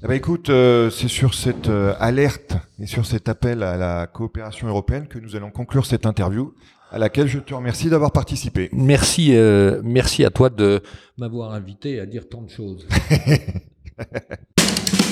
[0.04, 4.06] Eh ben écoute, euh, c'est sur cette euh, alerte et sur cet appel à la
[4.06, 6.54] coopération européenne que nous allons conclure cette interview
[6.92, 8.68] à laquelle je te remercie d'avoir participé.
[8.72, 10.82] Merci, euh, merci à toi de
[11.16, 12.86] m'avoir invité à dire tant de choses.